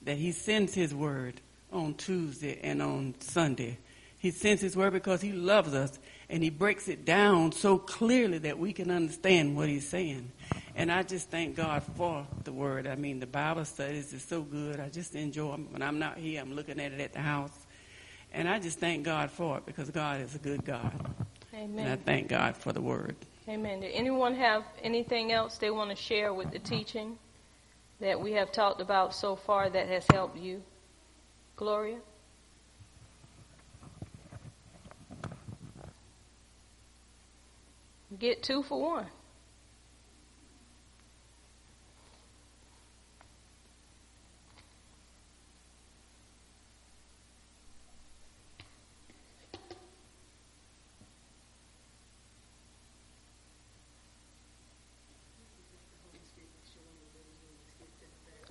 [0.04, 3.78] that he sends his word on Tuesday and on Sunday.
[4.20, 6.00] He sends his word because he loves us
[6.30, 10.32] and he breaks it down so clearly that we can understand what he's saying.
[10.76, 12.88] And I just thank God for the word.
[12.88, 14.80] I mean, the Bible studies is so good.
[14.80, 15.68] I just enjoy them.
[15.72, 17.65] When I'm not here, I'm looking at it at the house.
[18.36, 20.92] And I just thank God for it because God is a good God.
[21.54, 21.86] Amen.
[21.86, 23.16] And I thank God for the word.
[23.48, 23.80] Amen.
[23.80, 27.18] Did anyone have anything else they want to share with the teaching
[28.02, 30.62] that we have talked about so far that has helped you?
[31.56, 32.00] Gloria?
[38.20, 39.06] Get two for one.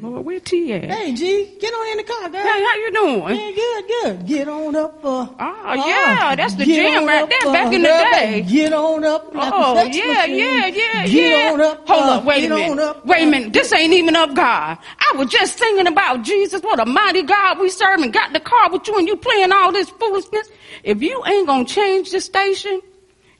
[0.00, 0.84] Lord, where T at?
[0.90, 2.40] Hey, G, get on in the car, girl.
[2.40, 3.36] Hey, how you doing?
[3.36, 4.26] Hey, good, good.
[4.26, 5.04] Get on up.
[5.04, 8.42] Uh, Oh, yeah, that's the jam right up, there uh, back in the day.
[8.48, 9.34] Get on up.
[9.34, 10.38] like Oh, yeah, machine.
[10.38, 11.50] yeah, yeah, Get yeah.
[11.52, 11.86] on up.
[11.86, 12.70] Hold uh, up, wait a minute.
[12.70, 13.52] On up, wait a uh, minute.
[13.52, 14.78] This ain't even of God.
[14.98, 16.62] I was just singing about Jesus.
[16.62, 19.52] What a mighty God we serve and got the car with you and you playing
[19.52, 20.48] all this foolishness.
[20.82, 22.80] If you ain't gonna change the station,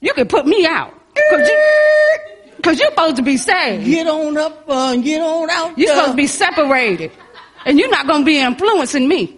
[0.00, 0.94] you can put me out.
[1.30, 2.18] Cause you,
[2.62, 3.84] cause you're supposed to be saved.
[3.84, 5.78] Get on up uh, and get on out.
[5.78, 7.12] You're supposed to be separated.
[7.64, 9.36] And you're not gonna be influencing me.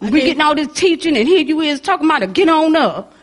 [0.00, 3.14] We getting all this teaching and here you is talking about to get on up.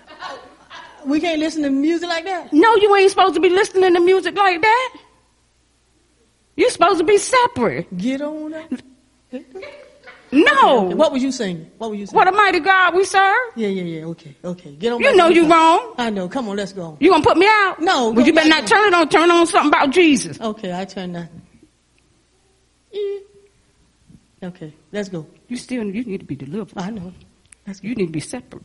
[1.06, 2.52] We can't listen to music like that.
[2.52, 4.98] No, you ain't supposed to be listening to music like that.
[6.56, 7.96] You're supposed to be separate.
[7.98, 8.72] Get on up.
[10.32, 10.88] No.
[10.88, 11.72] Okay, What was you singing?
[11.78, 12.18] What were you singing?
[12.18, 13.36] What a mighty God we serve.
[13.56, 14.06] Yeah, yeah, yeah.
[14.08, 14.72] Okay, okay.
[14.74, 15.00] Get on.
[15.02, 15.80] You know you car.
[15.80, 15.94] wrong.
[15.98, 16.28] I know.
[16.28, 16.98] Come on, let's go.
[17.00, 17.80] You gonna put me out?
[17.80, 19.10] No, But go you better back not turn it on.
[19.10, 20.40] Turn on something about Jesus.
[20.42, 21.30] Okay, I turn that.
[22.94, 23.20] Eh.
[24.44, 25.26] Okay, let's go.
[25.48, 26.74] You still, you need to be delivered.
[26.78, 27.14] I know.
[27.66, 27.88] Let's go.
[27.88, 28.64] You need to be separate.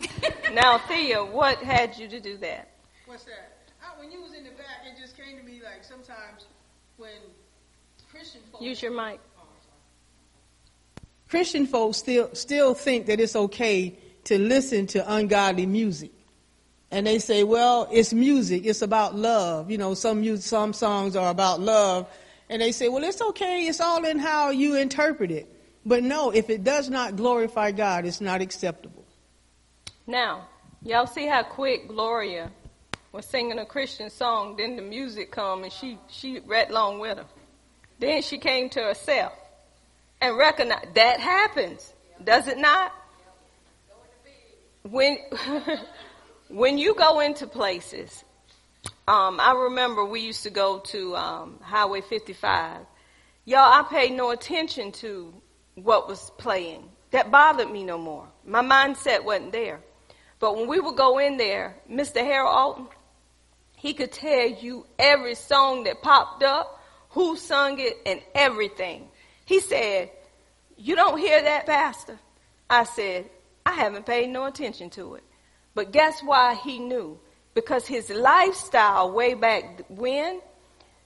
[0.52, 2.70] Now, Thea, what had you to do that?
[3.06, 3.58] What's that?
[3.82, 6.46] Uh, when you was in the back, it just came to me like sometimes
[6.96, 7.10] when
[8.08, 9.18] Christian folks, Use your mic.
[11.28, 16.12] Christian folks still still think that it's okay to listen to ungodly music,
[16.90, 18.66] and they say, "Well, it's music.
[18.66, 19.70] It's about love.
[19.70, 22.06] You know, some music, some songs are about love."
[22.48, 23.66] And they say, "Well, it's okay.
[23.66, 25.48] It's all in how you interpret it."
[25.86, 29.04] But no, if it does not glorify God, it's not acceptable.
[30.06, 30.48] Now,
[30.82, 32.50] y'all see how quick Gloria
[33.12, 37.18] was singing a Christian song, then the music come and she she right along with
[37.18, 37.26] her.
[37.98, 39.32] Then she came to herself
[40.24, 42.92] and recognized that happens, does it not?
[44.82, 45.18] When
[46.48, 48.24] when you go into places,
[49.06, 52.78] um, I remember we used to go to um, Highway 55.
[53.44, 55.34] Y'all, I paid no attention to
[55.74, 56.88] what was playing.
[57.10, 58.26] That bothered me no more.
[58.46, 59.80] My mindset wasn't there.
[60.40, 62.16] But when we would go in there, Mr.
[62.16, 62.86] Harold Alton,
[63.76, 69.08] he could tell you every song that popped up, who sung it, and everything.
[69.44, 70.10] He said,
[70.76, 72.18] You don't hear that, Pastor?
[72.68, 73.30] I said,
[73.66, 75.24] I haven't paid no attention to it.
[75.74, 77.18] But guess why he knew?
[77.54, 80.40] Because his lifestyle way back when,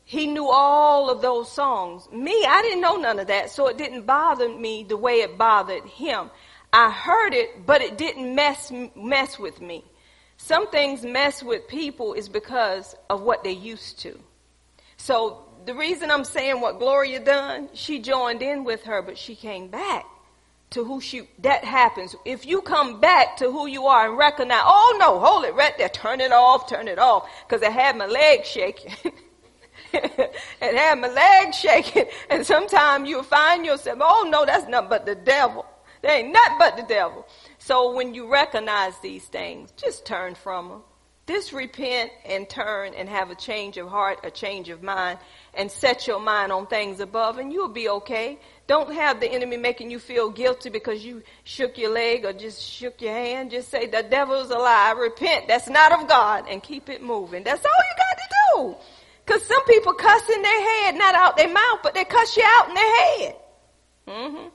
[0.04, 2.08] he knew all of those songs.
[2.10, 5.36] Me, I didn't know none of that, so it didn't bother me the way it
[5.36, 6.30] bothered him.
[6.72, 9.84] I heard it, but it didn't mess mess with me.
[10.38, 14.18] Some things mess with people is because of what they used to.
[14.96, 19.36] So the reason I'm saying what Gloria done, she joined in with her, but she
[19.36, 20.06] came back
[20.70, 22.16] to who she, that happens.
[22.24, 25.76] If you come back to who you are and recognize, oh no, hold it right
[25.76, 28.94] there, turn it off, turn it off, because it had my leg shaking.
[29.92, 35.04] it had my leg shaking, and sometimes you'll find yourself, oh no, that's nothing but
[35.04, 35.66] the devil.
[36.00, 37.26] There ain't nothing but the devil.
[37.58, 40.82] So when you recognize these things, just turn from them.
[41.28, 45.18] Just repent and turn and have a change of heart, a change of mind,
[45.52, 48.38] and set your mind on things above, and you'll be okay.
[48.66, 52.62] Don't have the enemy making you feel guilty because you shook your leg or just
[52.62, 53.50] shook your hand.
[53.50, 54.94] Just say, the devil's a lie.
[54.98, 55.48] Repent.
[55.48, 56.46] That's not of God.
[56.48, 57.44] And keep it moving.
[57.44, 58.28] That's all you got to
[58.74, 58.84] do.
[59.24, 62.44] Because some people cuss in their head, not out their mouth, but they cuss you
[62.46, 63.36] out in their head.
[64.06, 64.48] Mm-hmm.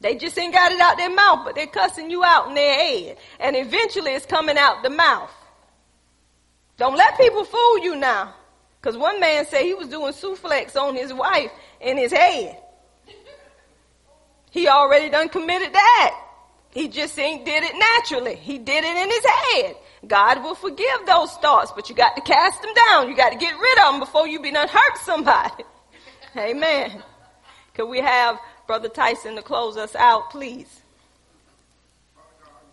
[0.00, 2.74] They just ain't got it out their mouth, but they're cussing you out in their
[2.74, 3.18] head.
[3.38, 5.30] And eventually it's coming out the mouth.
[6.78, 8.34] Don't let people fool you now.
[8.80, 11.50] Because one man said he was doing suplex on his wife
[11.82, 12.56] in his head.
[14.50, 16.24] He already done committed that.
[16.70, 18.36] He just ain't did it naturally.
[18.36, 19.76] He did it in his head.
[20.06, 23.08] God will forgive those thoughts, but you got to cast them down.
[23.08, 25.64] You got to get rid of them before you be done hurt somebody.
[26.36, 27.02] Amen.
[27.74, 28.38] Could we have
[28.70, 30.79] Brother Tyson to close us out, please?